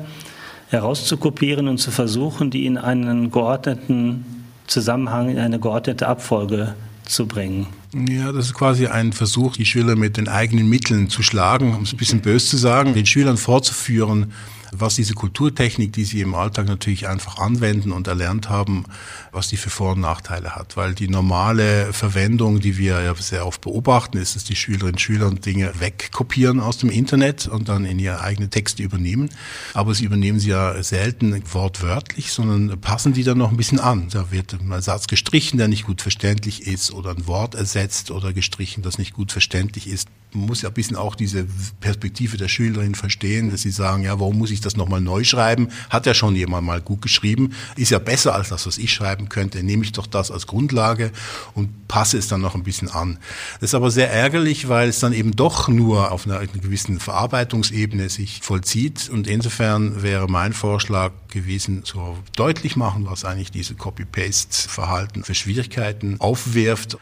herauszukopieren 0.68 1.68
und 1.68 1.78
zu 1.78 1.90
versuchen, 1.90 2.50
die 2.50 2.66
in 2.66 2.78
einen 2.78 3.30
geordneten 3.30 4.24
Zusammenhang, 4.66 5.28
in 5.28 5.38
eine 5.38 5.58
geordnete 5.58 6.08
Abfolge 6.08 6.74
zu 7.04 7.26
bringen. 7.26 7.66
Ja, 8.08 8.30
das 8.30 8.46
ist 8.46 8.54
quasi 8.54 8.86
ein 8.86 9.12
Versuch, 9.12 9.56
die 9.56 9.66
Schüler 9.66 9.96
mit 9.96 10.16
den 10.16 10.28
eigenen 10.28 10.68
Mitteln 10.68 11.10
zu 11.10 11.22
schlagen, 11.22 11.74
um 11.74 11.82
es 11.82 11.92
ein 11.92 11.96
bisschen 11.96 12.20
böse 12.20 12.46
zu 12.46 12.56
sagen, 12.56 12.94
den 12.94 13.06
Schülern 13.06 13.36
vorzuführen, 13.36 14.32
was 14.72 14.96
diese 14.96 15.14
Kulturtechnik, 15.14 15.92
die 15.92 16.04
sie 16.04 16.20
im 16.20 16.34
Alltag 16.34 16.66
natürlich 16.66 17.08
einfach 17.08 17.38
anwenden 17.38 17.92
und 17.92 18.06
erlernt 18.06 18.48
haben, 18.48 18.84
was 19.32 19.48
die 19.48 19.56
für 19.56 19.70
Vor- 19.70 19.92
und 19.92 20.00
Nachteile 20.00 20.56
hat. 20.56 20.76
Weil 20.76 20.94
die 20.94 21.08
normale 21.08 21.92
Verwendung, 21.92 22.60
die 22.60 22.78
wir 22.78 23.00
ja 23.02 23.14
sehr 23.14 23.46
oft 23.46 23.60
beobachten, 23.60 24.18
ist, 24.18 24.36
dass 24.36 24.44
die 24.44 24.56
Schülerinnen 24.56 24.94
und 24.94 25.00
Schüler 25.00 25.30
Dinge 25.30 25.72
wegkopieren 25.78 26.60
aus 26.60 26.78
dem 26.78 26.90
Internet 26.90 27.46
und 27.46 27.68
dann 27.68 27.84
in 27.84 27.98
ihre 27.98 28.20
eigenen 28.20 28.50
Texte 28.50 28.82
übernehmen. 28.82 29.30
Aber 29.74 29.94
sie 29.94 30.04
übernehmen 30.04 30.40
sie 30.40 30.50
ja 30.50 30.82
selten 30.82 31.42
wortwörtlich, 31.52 32.32
sondern 32.32 32.80
passen 32.80 33.12
die 33.12 33.24
dann 33.24 33.38
noch 33.38 33.50
ein 33.50 33.56
bisschen 33.56 33.80
an. 33.80 34.08
Da 34.10 34.30
wird 34.30 34.54
ein 34.54 34.82
Satz 34.82 35.06
gestrichen, 35.06 35.58
der 35.58 35.68
nicht 35.68 35.86
gut 35.86 36.02
verständlich 36.02 36.66
ist 36.66 36.92
oder 36.92 37.10
ein 37.10 37.26
Wort 37.26 37.54
ersetzt 37.54 38.10
oder 38.10 38.32
gestrichen, 38.32 38.82
das 38.82 38.98
nicht 38.98 39.14
gut 39.14 39.32
verständlich 39.32 39.86
ist. 39.86 40.08
Man 40.32 40.46
muss 40.46 40.62
ja 40.62 40.68
ein 40.68 40.74
bisschen 40.74 40.96
auch 40.96 41.16
diese 41.16 41.46
Perspektive 41.80 42.36
der 42.36 42.48
Schülerin 42.48 42.94
verstehen, 42.94 43.50
dass 43.50 43.62
sie 43.62 43.70
sagen, 43.70 44.04
ja, 44.04 44.20
warum 44.20 44.38
muss 44.38 44.50
ich 44.50 44.59
das 44.60 44.76
nochmal 44.76 45.00
neu 45.00 45.24
schreiben? 45.24 45.68
Hat 45.88 46.06
ja 46.06 46.14
schon 46.14 46.36
jemand 46.36 46.66
mal 46.66 46.80
gut 46.80 47.02
geschrieben. 47.02 47.54
Ist 47.76 47.90
ja 47.90 47.98
besser 47.98 48.34
als 48.34 48.50
das, 48.50 48.66
was 48.66 48.78
ich 48.78 48.92
schreiben 48.92 49.28
könnte. 49.28 49.62
Nehme 49.62 49.84
ich 49.84 49.92
doch 49.92 50.06
das 50.06 50.30
als 50.30 50.46
Grundlage 50.46 51.12
und 51.54 51.88
passe 51.88 52.18
es 52.18 52.28
dann 52.28 52.40
noch 52.40 52.54
ein 52.54 52.62
bisschen 52.62 52.88
an. 52.88 53.18
Das 53.60 53.70
ist 53.70 53.74
aber 53.74 53.90
sehr 53.90 54.10
ärgerlich, 54.12 54.68
weil 54.68 54.88
es 54.88 55.00
dann 55.00 55.12
eben 55.12 55.34
doch 55.36 55.68
nur 55.68 56.12
auf 56.12 56.26
einer, 56.26 56.38
einer 56.38 56.48
gewissen 56.48 57.00
Verarbeitungsebene 57.00 58.08
sich 58.08 58.40
vollzieht. 58.42 59.08
Und 59.08 59.26
insofern 59.26 60.02
wäre 60.02 60.28
mein 60.28 60.52
Vorschlag 60.52 61.12
gewesen, 61.28 61.82
so 61.84 62.18
deutlich 62.36 62.76
machen, 62.76 63.06
was 63.06 63.24
eigentlich 63.24 63.50
diese 63.50 63.74
Copy-Paste-Verhalten 63.74 65.24
für 65.24 65.34
Schwierigkeiten 65.34 66.16
aufwirft 66.20 66.98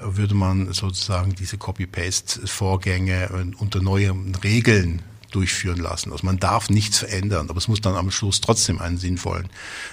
würde 0.00 0.34
man 0.34 0.72
sozusagen 0.72 1.34
diese 1.34 1.58
Copy-Paste-Vorgänge 1.58 3.52
unter 3.58 3.82
neuen 3.82 4.34
Regeln 4.36 5.02
durchführen 5.30 5.78
lassen. 5.78 6.12
Also 6.12 6.24
man 6.24 6.38
darf 6.38 6.70
nichts 6.70 6.98
verändern, 6.98 7.48
aber 7.50 7.58
es 7.58 7.68
muss 7.68 7.80
dann 7.80 7.94
am 7.94 8.10
Schluss 8.10 8.40
trotzdem 8.40 8.80
einen 8.80 8.98
sinnvollen 8.98 9.48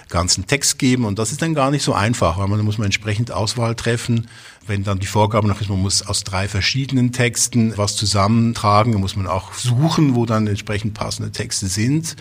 ganzen 0.08 0.46
Text 0.46 0.78
geben 0.78 1.04
und 1.04 1.18
das 1.18 1.32
ist 1.32 1.42
dann 1.42 1.54
gar 1.54 1.70
nicht 1.70 1.82
so 1.82 1.92
einfach, 1.92 2.38
weil 2.38 2.48
man 2.48 2.64
muss 2.64 2.78
man 2.78 2.86
entsprechend 2.86 3.30
Auswahl 3.30 3.74
treffen. 3.74 4.28
Wenn 4.66 4.84
dann 4.84 4.98
die 4.98 5.06
Vorgabe 5.06 5.46
noch 5.46 5.60
ist, 5.60 5.70
man 5.70 5.80
muss 5.80 6.06
aus 6.06 6.24
drei 6.24 6.48
verschiedenen 6.48 7.12
Texten 7.12 7.76
was 7.76 7.96
zusammentragen, 7.96 8.92
dann 8.92 9.00
muss 9.00 9.16
man 9.16 9.26
auch 9.26 9.54
suchen, 9.54 10.14
wo 10.14 10.26
dann 10.26 10.46
entsprechend 10.46 10.94
passende 10.94 11.30
Texte 11.32 11.68
sind. 11.68 12.16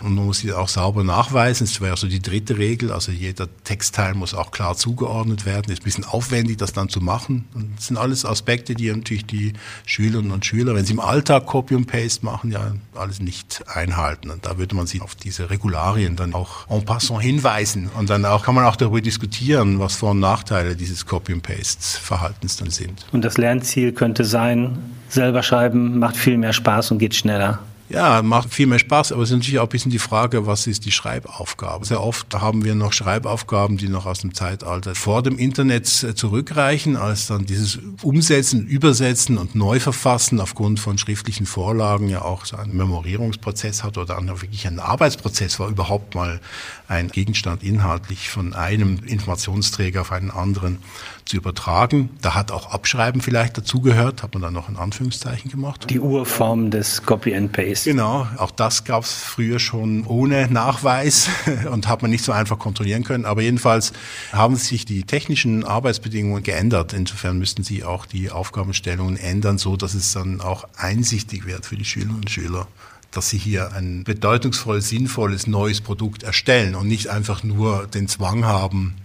Und 0.00 0.16
man 0.16 0.26
muss 0.26 0.38
sie 0.38 0.52
auch 0.52 0.68
sauber 0.68 1.02
nachweisen. 1.02 1.66
Das 1.66 1.80
wäre 1.80 1.96
so 1.96 2.06
die 2.06 2.20
dritte 2.20 2.58
Regel. 2.58 2.92
Also 2.92 3.10
jeder 3.10 3.48
Textteil 3.64 4.14
muss 4.14 4.34
auch 4.34 4.50
klar 4.50 4.76
zugeordnet 4.76 5.46
werden. 5.46 5.72
Ist 5.72 5.80
ein 5.80 5.84
bisschen 5.84 6.04
aufwendig, 6.04 6.58
das 6.58 6.72
dann 6.72 6.90
zu 6.90 7.00
machen. 7.00 7.46
Und 7.54 7.76
das 7.76 7.86
sind 7.86 7.96
alles 7.96 8.26
Aspekte, 8.26 8.74
die 8.74 8.90
natürlich 8.90 9.24
die 9.24 9.54
Schülerinnen 9.86 10.32
und 10.32 10.44
Schüler, 10.44 10.74
wenn 10.74 10.84
sie 10.84 10.92
im 10.92 11.00
Alltag 11.00 11.46
Copy 11.46 11.74
und 11.74 11.86
Paste 11.86 12.24
machen, 12.24 12.52
ja 12.52 12.74
alles 12.94 13.20
nicht 13.20 13.64
einhalten. 13.68 14.30
Und 14.30 14.44
da 14.44 14.58
würde 14.58 14.74
man 14.74 14.86
sie 14.86 15.00
auf 15.00 15.14
diese 15.14 15.48
Regularien 15.48 16.16
dann 16.16 16.34
auch 16.34 16.68
en 16.68 16.84
passant 16.84 17.22
hinweisen. 17.22 17.88
Und 17.96 18.10
dann 18.10 18.26
auch 18.26 18.44
kann 18.44 18.54
man 18.54 18.64
auch 18.64 18.76
darüber 18.76 19.00
diskutieren, 19.00 19.78
was 19.78 19.94
Vor- 19.94 20.10
und 20.10 20.20
Nachteile 20.20 20.76
dieses 20.76 21.06
Copy 21.06 21.32
und 21.32 21.42
Paste 21.42 21.82
Verhaltens 21.92 22.56
dann 22.56 22.70
sind. 22.70 23.06
Und 23.12 23.24
das 23.24 23.38
Lernziel 23.38 23.92
könnte 23.92 24.24
sein, 24.24 24.78
selber 25.08 25.42
schreiben 25.42 25.98
macht 25.98 26.16
viel 26.16 26.36
mehr 26.36 26.52
Spaß 26.52 26.90
und 26.90 26.98
geht 26.98 27.14
schneller. 27.14 27.60
Ja, 27.90 28.22
macht 28.22 28.52
viel 28.52 28.66
mehr 28.66 28.78
Spaß, 28.78 29.12
aber 29.12 29.22
es 29.22 29.30
ist 29.30 29.36
natürlich 29.36 29.58
auch 29.58 29.64
ein 29.64 29.68
bisschen 29.68 29.90
die 29.90 29.98
Frage, 29.98 30.46
was 30.46 30.66
ist 30.66 30.86
die 30.86 30.90
Schreibaufgabe? 30.90 31.84
Sehr 31.84 32.02
oft 32.02 32.34
haben 32.34 32.64
wir 32.64 32.74
noch 32.74 32.94
Schreibaufgaben, 32.94 33.76
die 33.76 33.88
noch 33.88 34.06
aus 34.06 34.20
dem 34.20 34.32
Zeitalter 34.32 34.94
vor 34.94 35.22
dem 35.22 35.38
Internet 35.38 35.86
zurückreichen, 35.86 36.96
als 36.96 37.26
dann 37.26 37.44
dieses 37.44 37.78
Umsetzen, 38.00 38.66
Übersetzen 38.66 39.36
und 39.36 39.54
Neuverfassen 39.54 40.40
aufgrund 40.40 40.80
von 40.80 40.96
schriftlichen 40.96 41.44
Vorlagen 41.44 42.08
ja 42.08 42.22
auch 42.22 42.46
so 42.46 42.56
einen 42.56 42.74
Memorierungsprozess 42.74 43.84
hat 43.84 43.98
oder 43.98 44.16
wirklich 44.40 44.66
ein 44.66 44.80
Arbeitsprozess 44.80 45.60
war, 45.60 45.68
überhaupt 45.68 46.14
mal 46.14 46.40
ein 46.88 47.08
Gegenstand 47.08 47.62
inhaltlich 47.62 48.30
von 48.30 48.54
einem 48.54 49.00
Informationsträger 49.04 50.00
auf 50.00 50.10
einen 50.10 50.30
anderen 50.30 50.78
zu 51.24 51.36
übertragen. 51.36 52.10
Da 52.20 52.34
hat 52.34 52.50
auch 52.50 52.70
Abschreiben 52.70 53.20
vielleicht 53.20 53.56
dazugehört, 53.56 54.22
hat 54.22 54.34
man 54.34 54.42
dann 54.42 54.52
noch 54.52 54.68
in 54.68 54.76
Anführungszeichen 54.76 55.50
gemacht. 55.50 55.86
Die 55.88 56.00
Urform 56.00 56.70
des 56.70 57.02
Copy 57.02 57.34
and 57.34 57.52
Paste. 57.52 57.90
Genau, 57.90 58.26
auch 58.36 58.50
das 58.50 58.84
gab 58.84 59.04
es 59.04 59.12
früher 59.14 59.58
schon 59.58 60.04
ohne 60.06 60.48
Nachweis 60.48 61.28
und 61.70 61.88
hat 61.88 62.02
man 62.02 62.10
nicht 62.10 62.24
so 62.24 62.32
einfach 62.32 62.58
kontrollieren 62.58 63.04
können. 63.04 63.24
Aber 63.24 63.42
jedenfalls 63.42 63.92
haben 64.32 64.56
sich 64.56 64.84
die 64.84 65.04
technischen 65.04 65.64
Arbeitsbedingungen 65.64 66.42
geändert. 66.42 66.92
Insofern 66.92 67.38
müssten 67.38 67.64
sie 67.64 67.84
auch 67.84 68.06
die 68.06 68.30
Aufgabenstellungen 68.30 69.16
ändern, 69.16 69.58
so 69.58 69.76
dass 69.76 69.94
es 69.94 70.12
dann 70.12 70.40
auch 70.40 70.66
einsichtig 70.76 71.46
wird 71.46 71.66
für 71.66 71.76
die 71.76 71.84
Schülerinnen 71.84 72.16
und 72.16 72.30
Schüler 72.30 72.66
dass 73.10 73.30
sie 73.30 73.38
hier 73.38 73.72
ein 73.72 74.02
bedeutungsvoll 74.02 74.80
sinnvolles 74.80 75.46
neues 75.46 75.80
Produkt 75.80 76.24
erstellen 76.24 76.74
und 76.74 76.88
nicht 76.88 77.08
einfach 77.08 77.44
nur 77.44 77.86
den 77.86 78.08
Zwang 78.08 78.44
haben, 78.44 78.96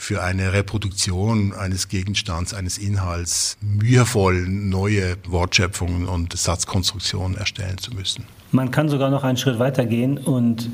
für 0.00 0.22
eine 0.22 0.54
Reproduktion 0.54 1.52
eines 1.52 1.88
Gegenstands, 1.88 2.54
eines 2.54 2.78
Inhalts 2.78 3.58
mühevoll 3.60 4.48
neue 4.48 5.16
Wortschöpfungen 5.28 6.08
und 6.08 6.36
Satzkonstruktionen 6.36 7.36
erstellen 7.36 7.76
zu 7.76 7.92
müssen. 7.92 8.24
Man 8.50 8.70
kann 8.70 8.88
sogar 8.88 9.10
noch 9.10 9.24
einen 9.24 9.36
Schritt 9.36 9.58
weitergehen 9.58 10.16
und 10.16 10.70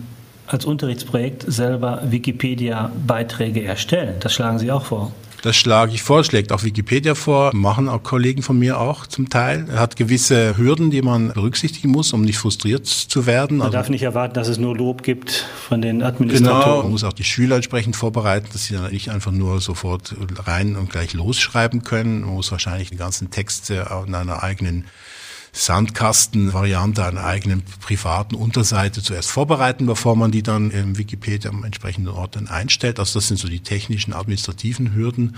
als 0.47 0.65
Unterrichtsprojekt 0.65 1.45
selber 1.49 2.03
Wikipedia-Beiträge 2.09 3.65
erstellen. 3.65 4.15
Das 4.21 4.33
schlagen 4.33 4.61
Sie 4.61 4.71
auch 4.71 4.85
vor. 4.85 5.13
Das 5.43 5.57
schlage 5.57 5.93
ich 5.93 6.03
vor, 6.03 6.25
schlägt 6.25 6.53
auch 6.53 6.65
Wikipedia 6.65 7.15
vor, 7.15 7.55
machen 7.55 7.89
auch 7.89 8.03
Kollegen 8.03 8.43
von 8.43 8.59
mir 8.59 8.81
auch 8.81 9.07
zum 9.07 9.29
Teil. 9.29 9.67
Er 9.71 9.81
hat 9.81 9.97
gewisse 9.97 10.57
Hürden, 10.57 10.91
die 10.91 11.03
man 11.03 11.33
berücksichtigen 11.33 11.91
muss, 11.91 12.13
um 12.13 12.23
nicht 12.23 12.39
frustriert 12.39 12.87
zu 12.87 13.27
werden. 13.27 13.59
Man 13.59 13.67
also, 13.67 13.79
darf 13.79 13.89
nicht 13.89 14.03
erwarten, 14.03 14.35
dass 14.35 14.49
es 14.49 14.59
nur 14.59 14.77
Lob 14.77 15.03
gibt 15.03 15.47
von 15.69 15.83
den 15.83 16.03
Administratoren. 16.03 16.63
Genau, 16.63 16.83
man 16.83 16.91
muss 16.93 17.05
auch 17.05 17.13
die 17.13 17.25
Schüler 17.25 17.57
entsprechend 17.57 17.97
vorbereiten, 17.97 18.49
dass 18.53 18.65
sie 18.65 18.75
dann 18.75 18.91
nicht 18.91 19.11
einfach 19.11 19.33
nur 19.33 19.61
sofort 19.61 20.15
rein 20.47 20.77
und 20.77 20.91
gleich 20.91 21.15
losschreiben 21.15 21.83
können. 21.83 22.23
Man 22.23 22.35
muss 22.35 22.51
wahrscheinlich 22.51 22.91
die 22.91 22.97
ganzen 22.97 23.31
Texte 23.31 23.87
in 24.07 24.15
einer 24.15 24.43
eigenen 24.43 24.87
Sandkasten-Variante 25.57 27.03
einer 27.03 27.25
eigenen 27.25 27.63
privaten 27.81 28.35
Unterseite 28.35 29.03
zuerst 29.03 29.31
vorbereiten, 29.31 29.87
bevor 29.87 30.15
man 30.15 30.31
die 30.31 30.43
dann 30.43 30.71
im 30.71 30.99
Wikipedia 30.99 31.51
am 31.51 31.65
entsprechenden 31.65 32.13
Ort 32.13 32.37
dann 32.37 32.47
einstellt. 32.47 32.99
Also 33.01 33.19
das 33.19 33.29
sind 33.29 33.39
so 33.39 33.49
die 33.49 33.61
technischen, 33.61 34.13
administrativen 34.13 34.95
Hürden 34.95 35.37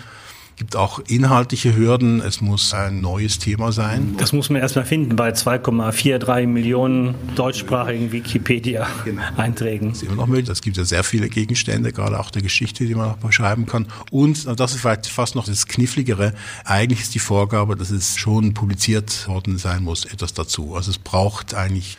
gibt 0.59 0.77
auch 0.77 0.99
inhaltliche 1.07 1.77
Hürden. 1.77 2.21
Es 2.21 2.41
muss 2.41 2.75
ein 2.75 3.01
neues 3.01 3.39
Thema 3.39 3.71
sein. 3.73 4.17
Das 4.19 4.33
muss 4.33 4.51
man 4.51 4.61
erstmal 4.61 4.85
finden 4.85 5.15
bei 5.17 5.31
2,43 5.31 6.47
Millionen 6.47 7.15
deutschsprachigen 7.37 8.11
Wikipedia-Einträgen. 8.13 9.91
Das 9.91 9.99
ist 9.99 10.09
immer 10.09 10.17
noch 10.17 10.27
möglich. 10.27 10.49
Es 10.49 10.61
gibt 10.61 10.77
ja 10.77 10.85
sehr 10.85 11.05
viele 11.05 11.29
Gegenstände, 11.29 11.93
gerade 11.93 12.19
auch 12.19 12.31
der 12.31 12.43
Geschichte, 12.43 12.85
die 12.87 12.95
man 12.95 13.11
auch 13.11 13.17
beschreiben 13.17 13.67
kann. 13.67 13.87
Und 14.11 14.47
das 14.59 14.75
ist 14.75 14.81
vielleicht 14.81 15.07
fast 15.07 15.37
noch 15.37 15.47
das 15.47 15.67
Kniffligere. 15.67 16.35
Eigentlich 16.65 17.01
ist 17.01 17.15
die 17.15 17.21
Vorgabe, 17.21 17.77
dass 17.77 17.91
es 17.91 18.17
schon 18.17 18.53
publiziert 18.53 19.29
worden 19.29 19.59
sein 19.59 19.85
muss, 19.85 20.05
etwas 20.05 20.35
dazu. 20.35 20.75
Also 20.75 20.91
es 20.91 20.99
braucht 20.99 21.55
eigentlich 21.55 21.99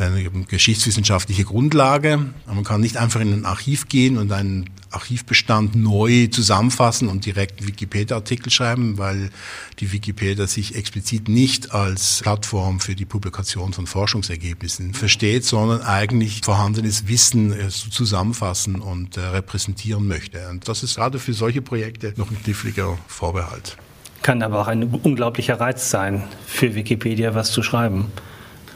eine 0.00 0.22
geschichtswissenschaftliche 0.22 1.44
Grundlage. 1.44 2.32
Man 2.46 2.64
kann 2.64 2.80
nicht 2.80 2.96
einfach 2.96 3.20
in 3.20 3.32
ein 3.32 3.44
Archiv 3.44 3.88
gehen 3.88 4.18
und 4.18 4.32
einen 4.32 4.70
Archivbestand 4.90 5.76
neu 5.76 6.26
zusammenfassen 6.26 7.08
und 7.08 7.24
direkt 7.24 7.60
einen 7.60 7.68
Wikipedia-Artikel 7.68 8.50
schreiben, 8.50 8.98
weil 8.98 9.30
die 9.78 9.92
Wikipedia 9.92 10.46
sich 10.46 10.74
explizit 10.74 11.28
nicht 11.28 11.72
als 11.72 12.20
Plattform 12.22 12.80
für 12.80 12.94
die 12.94 13.04
Publikation 13.04 13.72
von 13.72 13.86
Forschungsergebnissen 13.86 14.94
versteht, 14.94 15.44
sondern 15.44 15.82
eigentlich 15.82 16.40
vorhandenes 16.44 17.06
Wissen 17.06 17.52
äh, 17.52 17.68
zusammenfassen 17.68 18.80
und 18.80 19.16
äh, 19.16 19.20
repräsentieren 19.20 20.06
möchte. 20.06 20.48
Und 20.48 20.68
das 20.68 20.82
ist 20.82 20.96
gerade 20.96 21.18
für 21.18 21.32
solche 21.32 21.62
Projekte 21.62 22.12
noch 22.16 22.30
ein 22.30 22.42
kniffliger 22.42 22.98
Vorbehalt. 23.06 23.76
Kann 24.22 24.42
aber 24.42 24.60
auch 24.60 24.68
ein 24.68 24.82
unglaublicher 24.84 25.60
Reiz 25.60 25.88
sein, 25.88 26.24
für 26.46 26.74
Wikipedia 26.74 27.34
was 27.34 27.52
zu 27.52 27.62
schreiben. 27.62 28.06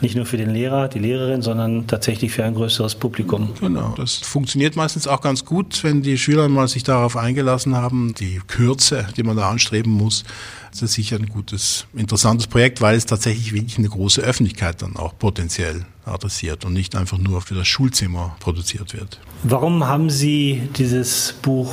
Nicht 0.05 0.17
nur 0.17 0.27
für 0.27 0.37
den 0.37 0.51
Lehrer, 0.51 0.89
die 0.89 0.99
Lehrerin, 0.99 1.41
sondern 1.41 1.87
tatsächlich 1.87 2.31
für 2.31 2.45
ein 2.45 2.55
größeres 2.55 2.95
Publikum. 2.95 3.49
Genau, 3.59 3.95
das 3.97 4.17
funktioniert 4.17 4.77
meistens 4.77 5.09
auch 5.09 5.23
ganz 5.23 5.47
gut, 5.47 5.83
wenn 5.83 6.03
die 6.03 6.19
Schüler 6.19 6.47
mal 6.51 6.69
sich 6.69 6.83
darauf 6.83 7.17
eingelassen 7.17 7.75
haben. 7.75 8.13
Die 8.19 8.39
Kürze, 8.47 9.07
die 9.17 9.23
man 9.23 9.39
da 9.39 9.49
anstreben 9.49 9.91
muss, 9.91 10.25
das 10.73 10.83
ist 10.83 10.93
sicher 10.93 11.17
ein 11.17 11.25
gutes, 11.25 11.87
interessantes 11.95 12.49
Projekt, 12.49 12.83
weil 12.83 12.99
es 12.99 13.07
tatsächlich 13.07 13.55
wirklich 13.55 13.79
eine 13.79 13.89
große 13.89 14.21
Öffentlichkeit 14.21 14.83
dann 14.83 14.97
auch 14.97 15.17
potenziell 15.19 15.87
adressiert 16.05 16.67
und 16.67 16.75
nicht 16.75 16.97
einfach 16.97 17.17
nur 17.17 17.41
für 17.41 17.55
das 17.55 17.67
Schulzimmer 17.67 18.37
produziert 18.41 18.93
wird. 18.93 19.21
Warum 19.43 19.87
haben 19.87 20.11
Sie 20.11 20.69
dieses 20.77 21.35
Buch 21.41 21.73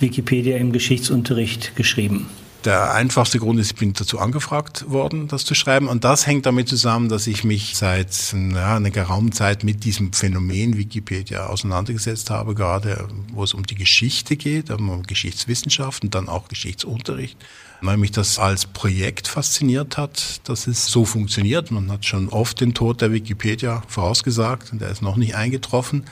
Wikipedia 0.00 0.58
im 0.58 0.70
Geschichtsunterricht 0.72 1.76
geschrieben? 1.76 2.26
Der 2.64 2.92
einfachste 2.92 3.38
Grund 3.38 3.60
ist, 3.60 3.70
ich 3.70 3.76
bin 3.76 3.92
dazu 3.92 4.18
angefragt 4.18 4.90
worden, 4.90 5.28
das 5.28 5.44
zu 5.44 5.54
schreiben. 5.54 5.86
Und 5.86 6.02
das 6.02 6.26
hängt 6.26 6.44
damit 6.44 6.68
zusammen, 6.68 7.08
dass 7.08 7.28
ich 7.28 7.44
mich 7.44 7.76
seit 7.76 8.34
ja, 8.34 8.76
einer 8.76 8.90
geraumen 8.90 9.30
Zeit 9.30 9.62
mit 9.62 9.84
diesem 9.84 10.12
Phänomen 10.12 10.76
Wikipedia 10.76 11.46
auseinandergesetzt 11.46 12.30
habe, 12.30 12.56
gerade 12.56 13.06
wo 13.32 13.44
es 13.44 13.54
um 13.54 13.64
die 13.64 13.76
Geschichte 13.76 14.36
geht, 14.36 14.70
um 14.70 15.04
Geschichtswissenschaft 15.04 16.02
und 16.02 16.16
dann 16.16 16.28
auch 16.28 16.48
Geschichtsunterricht. 16.48 17.38
Weil 17.80 17.96
mich 17.96 18.10
das 18.10 18.40
als 18.40 18.66
Projekt 18.66 19.28
fasziniert 19.28 19.96
hat, 19.96 20.40
dass 20.48 20.66
es 20.66 20.86
so 20.86 21.04
funktioniert. 21.04 21.70
Man 21.70 21.92
hat 21.92 22.06
schon 22.06 22.28
oft 22.28 22.60
den 22.60 22.74
Tod 22.74 23.00
der 23.00 23.12
Wikipedia 23.12 23.84
vorausgesagt 23.86 24.72
und 24.72 24.80
der 24.80 24.90
ist 24.90 25.00
noch 25.00 25.14
nicht 25.14 25.36
eingetroffen 25.36 26.04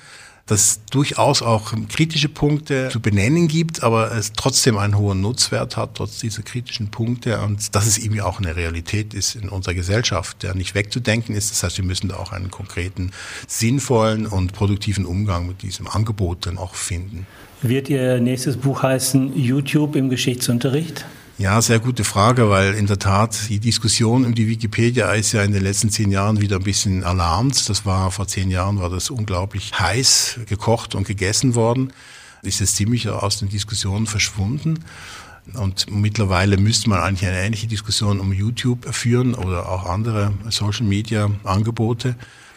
dass 0.47 0.81
durchaus 0.91 1.43
auch 1.43 1.75
kritische 1.89 2.29
Punkte 2.29 2.89
zu 2.91 3.01
benennen 3.01 3.49
gibt, 3.49 3.83
aber 3.83 4.13
es 4.13 4.33
trotzdem 4.33 4.79
einen 4.79 4.97
hohen 4.97 5.21
Nutzwert 5.21 5.77
hat, 5.77 5.97
trotz 5.97 6.21
dieser 6.21 6.43
kritischen 6.43 6.89
Punkte 6.89 7.41
und 7.41 7.75
dass 7.75 7.87
es 7.87 7.99
eben 7.99 8.21
auch 8.21 8.39
eine 8.39 8.55
Realität 8.55 9.13
ist 9.13 9.35
in 9.35 9.49
unserer 9.49 9.75
Gesellschaft, 9.75 10.45
der 10.45 10.55
nicht 10.55 10.75
wegzudenken 10.77 11.35
ist. 11.35 11.51
Das 11.51 11.65
heißt, 11.65 11.79
wir 11.79 11.85
müssen 11.85 12.09
da 12.09 12.17
auch 12.17 12.33
einen 12.33 12.51
konkreten, 12.51 13.11
sinnvollen 13.49 14.27
und 14.27 14.53
produktiven 14.53 15.05
Umgang 15.05 15.49
mit 15.49 15.63
diesem 15.63 15.89
Angebot 15.89 16.47
dann 16.47 16.59
auch 16.59 16.77
finden. 16.77 17.27
Wird 17.63 17.89
Ihr 17.89 18.21
nächstes 18.21 18.57
Buch 18.57 18.83
heißen 18.83 19.37
YouTube 19.37 19.97
im 19.97 20.11
Geschichtsunterricht? 20.11 21.05
Ja, 21.39 21.61
sehr 21.61 21.81
gute 21.81 22.03
Frage, 22.03 22.49
weil 22.49 22.73
in 22.73 22.87
der 22.87 22.99
Tat 22.99 23.51
die 23.51 23.61
Diskussion 23.61 24.25
um 24.25 24.35
die 24.35 24.49
Wikipedia 24.49 25.13
ist 25.13 25.33
ja 25.33 25.43
in 25.43 25.53
den 25.53 25.63
letzten 25.63 25.91
zehn 25.91 26.11
Jahren 26.11 26.41
wieder 26.41 26.57
ein 26.57 26.63
bisschen 26.63 27.05
alarmt. 27.05 27.69
Das 27.69 27.85
war 27.85 28.11
vor 28.11 28.27
zehn 28.27 28.51
Jahren 28.51 28.81
war 28.81 28.89
das 28.89 29.11
unglaublich 29.11 29.79
heiß 29.79 30.41
gekocht 30.47 30.95
und 30.95 31.07
gegessen 31.07 31.55
worden. 31.55 31.93
Ist 32.41 32.61
jetzt 32.61 32.77
ziemlich 32.77 33.11
aus 33.11 33.39
den 33.39 33.51
Diskussionen 33.51 34.07
verschwunden. 34.07 34.79
Und 35.53 35.91
mittlerweile 35.91 36.57
müsste 36.57 36.89
man 36.89 37.01
eigentlich 37.01 37.29
eine 37.29 37.39
ähnliche 37.39 37.67
Diskussion 37.67 38.19
um 38.19 38.33
YouTube 38.33 38.87
führen 38.95 39.35
oder 39.35 39.69
auch 39.69 39.85
andere 39.85 40.33
Social 40.49 40.87
Media 40.87 41.31
Angebote. 41.45 42.17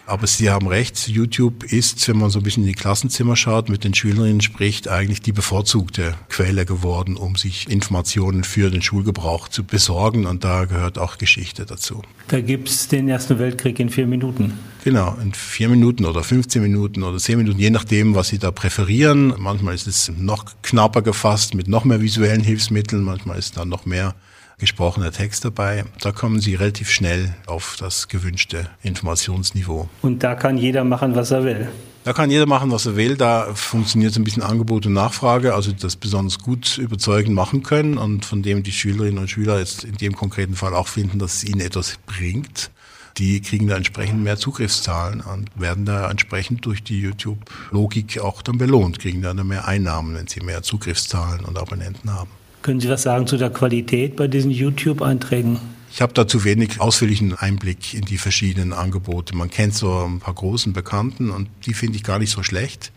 Aber 0.10 0.26
Sie 0.26 0.50
haben 0.50 0.66
recht, 0.66 1.08
YouTube 1.08 1.64
ist, 1.64 2.08
wenn 2.08 2.18
man 2.18 2.32
so 2.32 2.40
ein 2.40 2.44
bisschen 2.44 2.64
in 2.64 2.70
die 2.70 2.74
Klassenzimmer 2.74 3.36
schaut, 3.36 3.70
mit 3.70 3.84
den 3.84 3.94
Schülerinnen 3.94 4.42
spricht, 4.42 4.88
eigentlich 4.88 5.22
die 5.22 5.32
bevorzugte 5.32 6.16
Quelle 6.30 6.66
geworden, 6.66 7.16
um 7.16 7.36
sich 7.36 7.70
Informationen 7.70 8.44
für 8.44 8.72
den 8.72 8.82
Schulgebrauch 8.82 9.50
zu 9.50 9.64
besorgen. 9.64 10.26
Und 10.26 10.44
da 10.44 10.66
gehört 10.66 10.98
auch 10.98 11.20
Geschichte 11.20 11.68
dazu. 11.68 12.02
Da 12.28 12.42
gibt 12.42 12.70
es 12.70 12.88
den 12.88 13.08
Ersten 13.08 13.38
Weltkrieg 13.38 13.80
in 13.80 13.92
vier 13.92 14.08
Minuten. 14.08 14.58
Genau, 14.84 15.16
in 15.22 15.32
vier 15.32 15.70
Minuten 15.70 16.06
oder 16.06 16.24
15 16.24 16.60
Minuten 16.60 17.04
oder 17.04 17.20
10 17.20 17.38
Minuten, 17.38 17.60
je 17.60 17.70
nachdem, 17.70 18.16
was 18.16 18.30
Sie 18.30 18.40
da 18.40 18.50
präferieren. 18.50 19.36
Manchmal 19.38 19.76
ist 19.76 19.86
es 19.86 20.12
noch 20.18 20.46
knapper 20.64 21.04
gefasst 21.04 21.54
mit 21.54 21.68
noch 21.68 21.86
mehr 21.86 22.02
visuellen 22.02 22.42
Hilfsmitteln, 22.42 23.04
manchmal 23.04 23.38
ist 23.38 23.58
da 23.58 23.64
noch 23.66 23.86
mehr 23.86 24.16
gesprochener 24.60 25.12
Text 25.12 25.46
dabei. 25.46 25.86
Da 26.02 26.12
kommen 26.12 26.40
Sie 26.40 26.56
relativ 26.56 26.90
schnell 26.92 27.34
auf 27.48 27.76
das 27.80 28.08
gewünschte 28.08 28.70
Informationsniveau. 28.84 29.90
Und 30.02 30.24
da 30.24 30.36
kann 30.36 30.58
jeder 30.58 30.84
machen, 30.84 31.16
was 31.16 31.32
er 31.32 31.44
will. 31.44 31.70
Da 32.04 32.14
kann 32.14 32.32
jeder 32.32 32.46
machen, 32.46 32.72
was 32.72 32.86
er 32.86 32.96
will. 32.96 33.18
Da 33.18 33.54
funktioniert 33.54 34.14
so 34.14 34.20
ein 34.20 34.24
bisschen 34.24 34.44
Angebot 34.44 34.86
und 34.86 34.94
Nachfrage, 34.94 35.54
also 35.54 35.72
das 35.72 35.96
besonders 35.96 36.40
gut 36.40 36.78
überzeugend 36.78 37.36
machen 37.36 37.64
können 37.64 37.98
und 37.98 38.26
von 38.26 38.42
dem 38.42 38.64
die 38.64 38.72
Schülerinnen 38.72 39.18
und 39.18 39.30
Schüler 39.30 39.60
jetzt 39.60 39.84
in 39.84 39.96
dem 39.98 40.16
konkreten 40.16 40.56
Fall 40.56 40.74
auch 40.74 40.88
finden, 40.88 41.20
dass 41.20 41.36
es 41.36 41.44
ihnen 41.44 41.62
etwas 41.62 41.98
bringt. 42.06 42.72
Die 43.18 43.42
kriegen 43.42 43.68
da 43.68 43.76
entsprechend 43.76 44.24
mehr 44.24 44.38
Zugriffszahlen 44.38 45.20
und 45.20 45.50
werden 45.60 45.86
da 45.86 46.10
entsprechend 46.10 46.66
durch 46.66 46.84
die 46.84 47.02
YouTube-Logik 47.02 48.20
auch 48.20 48.42
dann 48.42 48.58
belohnt, 48.58 49.00
kriegen 49.00 49.22
dann 49.22 49.46
mehr 49.46 49.68
Einnahmen, 49.68 50.16
wenn 50.16 50.28
sie 50.28 50.40
mehr 50.40 50.64
Zugriffszahlen 50.64 51.44
und 51.44 51.58
Abonnenten 51.58 52.14
haben. 52.14 52.30
Können 52.62 52.80
Sie 52.80 52.90
was 52.90 53.04
sagen 53.04 53.28
zu 53.28 53.38
der 53.38 53.50
Qualität 53.50 54.16
bei 54.16 54.28
diesen 54.28 54.52
YouTube-Einträgen? 54.52 55.60
Ich 55.92 56.02
habe 56.02 56.14
da 56.14 56.28
zu 56.28 56.44
wenig 56.44 56.80
ausführlichen 56.80 57.34
Einblick 57.34 57.94
in 57.94 58.06
die 58.06 58.18
verschiedenen 58.18 58.74
Angebote. 58.74 59.36
Man 59.36 59.50
kennt 59.50 59.74
so 59.74 60.06
ein 60.06 60.20
paar 60.20 60.36
großen 60.36 60.74
Bekannten 60.74 61.32
und 61.32 61.50
die 61.66 61.74
finde 61.74 61.98
ich 61.98 62.04
gar 62.04 62.20
nicht 62.20 62.32
so 62.32 62.44
schlecht 62.44 62.92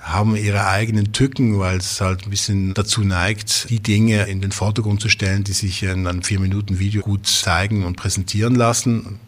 haben 0.00 0.34
ihre 0.34 0.66
eigenen 0.66 1.12
Tücken, 1.12 1.58
weil 1.58 1.76
es 1.76 2.00
halt 2.00 2.24
ein 2.24 2.30
bisschen 2.30 2.74
dazu 2.74 3.02
neigt, 3.02 3.68
die 3.68 3.80
Dinge 3.80 4.24
in 4.24 4.40
den 4.40 4.50
Vordergrund 4.50 5.00
zu 5.00 5.08
stellen, 5.08 5.44
die 5.44 5.52
sich 5.52 5.82
in 5.82 6.06
einem 6.06 6.22
vier 6.22 6.40
Minuten 6.40 6.78
Video 6.78 7.02
gut 7.02 7.26
zeigen 7.26 7.84
und 7.84 7.96
präsentieren 7.96 8.54
lassen 8.54 9.20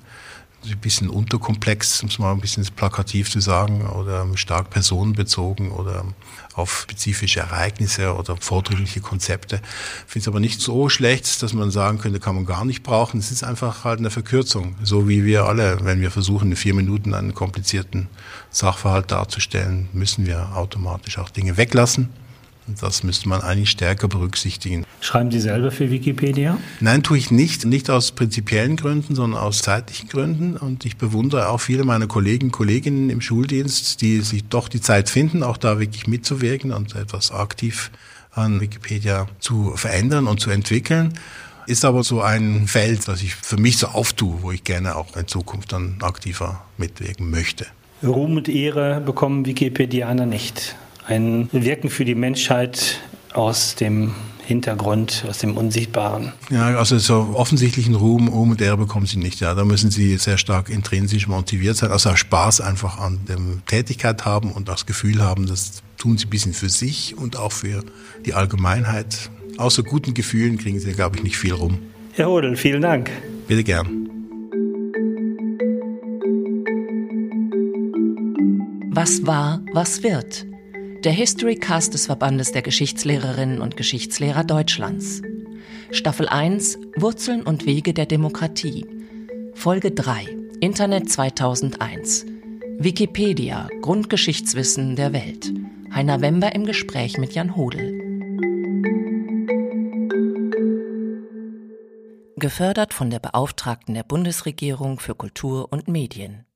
ein 0.65 0.79
bisschen 0.79 1.09
unterkomplex, 1.09 2.03
um 2.03 2.09
es 2.09 2.19
mal 2.19 2.33
ein 2.33 2.41
bisschen 2.41 2.65
plakativ 2.77 3.31
zu 3.31 3.41
sagen, 3.41 3.87
oder 3.87 4.27
stark 4.37 4.71
personenbezogen 4.71 5.71
oder 5.71 6.05
auf 6.55 6.83
spezifische 6.83 7.41
Ereignisse 7.41 8.15
oder 8.15 8.37
vordringliche 8.37 9.01
Konzepte. 9.01 9.61
Ich 10.07 10.13
finde 10.13 10.25
es 10.25 10.29
aber 10.29 10.41
nicht 10.41 10.61
so 10.61 10.89
schlecht, 10.89 11.43
dass 11.43 11.53
man 11.53 11.71
sagen 11.71 11.99
könnte, 11.99 12.21
kann 12.21 12.35
man 12.35 12.47
gar 12.47 12.65
nicht 12.65 12.83
brauchen. 12.83 13.19
Es 13.19 13.31
ist 13.31 13.43
einfach 13.43 13.85
halt 13.85 13.99
eine 13.99 14.11
Verkürzung, 14.11 14.77
so 14.83 15.09
wie 15.09 15.25
wir 15.25 15.47
alle, 15.47 15.79
wenn 15.83 16.01
wir 16.01 16.11
versuchen, 16.11 16.51
in 16.51 16.57
vier 16.57 16.75
Minuten 16.75 17.15
einen 17.15 17.35
komplizierten 17.35 18.09
Sachverhalt 18.51 19.11
darzustellen, 19.11 19.89
müssen 19.93 20.27
wir 20.27 20.55
automatisch 20.55 21.19
auch 21.19 21.31
Dinge 21.31 21.57
weglassen 21.57 22.11
das 22.67 23.03
müsste 23.03 23.29
man 23.29 23.41
eigentlich 23.41 23.71
stärker 23.71 24.09
berücksichtigen. 24.09 24.87
Schreiben 25.01 25.31
Sie 25.31 25.41
selber 25.41 25.71
für 25.71 25.91
Wikipedia? 25.91 26.59
Nein, 26.81 27.03
tue 27.03 27.19
ich 27.19 27.31
nicht. 27.31 27.65
Nicht 27.65 27.91
aus 27.91 28.13
prinzipiellen 28.13 28.77
Gründen, 28.77 29.15
sondern 29.15 29.41
aus 29.41 29.63
zeitlichen 29.63 30.09
Gründen. 30.09 30.57
Und 30.57 30.85
ich 30.85 30.97
bewundere 30.97 31.49
auch 31.49 31.59
viele 31.59 31.85
meiner 31.85 32.07
Kollegen 32.07 32.47
und 32.47 32.53
Kolleginnen 32.53 33.11
im 33.11 33.21
Schuldienst, 33.21 34.01
die 34.01 34.21
sich 34.21 34.45
doch 34.45 34.69
die 34.69 34.81
Zeit 34.81 35.11
finden, 35.11 35.43
auch 35.43 35.57
da 35.57 35.81
wirklich 35.81 36.07
mitzuwirken 36.07 36.73
und 36.73 36.95
etwas 36.95 37.33
aktiv 37.33 37.91
an 38.31 38.61
Wikipedia 38.61 39.27
zu 39.41 39.73
verändern 39.77 40.27
und 40.27 40.41
zu 40.41 40.51
entwickeln. 40.51 41.15
Ist 41.67 41.85
aber 41.85 42.03
so 42.03 42.23
ein 42.23 42.67
Feld, 42.67 43.07
das 43.07 43.23
ich 43.23 43.35
für 43.35 43.57
mich 43.57 43.79
so 43.79 43.89
auftue, 43.89 44.43
wo 44.43 44.53
ich 44.53 44.65
gerne 44.65 44.97
auch 44.97 45.17
in 45.17 45.29
Zukunft 45.29 45.73
dann 45.73 45.97
aktiver 46.01 46.65
mitwirken 46.77 47.31
möchte. 47.31 47.67
Ruhm 48.03 48.37
und 48.37 48.49
Ehre 48.49 49.01
bekommen 49.01 49.47
Wikipedianer 49.47 50.27
nicht 50.27 50.75
ein 51.07 51.49
Wirken 51.53 51.91
für 51.91 52.05
die 52.05 52.15
Menschheit 52.15 53.01
aus 53.35 53.75
dem 53.75 54.15
Hintergrund, 54.45 55.25
aus 55.29 55.39
dem 55.39 55.57
Unsichtbaren. 55.57 56.33
Ja, 56.51 56.77
also 56.77 56.99
so 56.99 57.35
offensichtlichen 57.35 57.95
Ruhm, 57.95 58.29
Ruhm 58.29 58.51
und 58.51 58.61
Ehre 58.61 58.77
bekommen 58.77 59.07
sie 59.07 59.19
nicht. 59.19 59.41
Ja, 59.41 59.55
da 59.55 59.65
müssen 59.65 59.91
sie 59.91 60.17
sehr 60.19 60.37
stark 60.37 60.69
intrinsisch 60.69 61.29
motiviert 61.29 61.77
sein, 61.77 61.91
also 61.91 62.15
Spaß 62.15 62.61
einfach 62.61 62.99
an 62.99 63.21
der 63.29 63.39
Tätigkeit 63.67 64.25
haben 64.25 64.51
und 64.51 64.69
das 64.69 64.85
Gefühl 64.87 65.23
haben, 65.23 65.47
das 65.47 65.83
tun 65.97 66.19
sie 66.19 66.27
ein 66.27 66.31
bisschen 66.31 66.53
für 66.55 66.69
sich 66.69 67.17
und 67.17 67.37
auch 67.37 67.53
für 67.53 67.85
die 68.27 68.35
Allgemeinheit. 68.35 69.31
Außer 69.59 69.83
guten 69.83 70.13
Gefühlen 70.15 70.59
kriegen 70.59 70.81
sie, 70.81 70.93
glaube 70.93 71.17
ich, 71.17 71.23
nicht 71.23 71.37
viel 71.37 71.53
rum. 71.53 71.79
Herr 72.13 72.29
Hodel, 72.29 72.57
vielen 72.57 72.83
Dank. 72.83 73.11
Bitte 73.47 73.65
gern. 73.65 74.09
Was 78.91 79.25
war, 79.25 79.61
was 79.73 80.03
wird? 80.03 80.47
Der 81.05 81.13
History 81.13 81.57
Cast 81.57 81.95
des 81.95 82.07
Verbandes 82.07 82.53
der 82.53 82.63
Geschichtslehrerinnen 82.63 83.61
und 83.61 83.77
Geschichtslehrer 83.77 84.45
Deutschlands. 84.45 85.21
Staffel 85.91 86.29
1 86.29 86.79
Wurzeln 86.97 87.43
und 87.43 87.67
Wege 87.67 87.93
der 87.93 88.07
Demokratie. 88.07 88.87
Folge 89.53 89.91
3 89.91 90.29
Internet 90.61 91.11
2001. 91.11 92.27
Wikipedia 92.79 93.69
Grundgeschichtswissen 93.81 94.95
der 94.95 95.13
Welt. 95.13 95.53
Heiner 95.93 96.21
Wember 96.21 96.55
im 96.55 96.67
Gespräch 96.67 97.19
mit 97.19 97.35
Jan 97.35 97.57
Hodel. 97.57 97.99
Gefördert 102.37 102.95
von 102.95 103.11
der 103.11 103.19
Beauftragten 103.19 103.95
der 103.95 104.05
Bundesregierung 104.05 105.01
für 105.01 105.17
Kultur 105.17 105.73
und 105.73 105.89
Medien. 105.89 106.47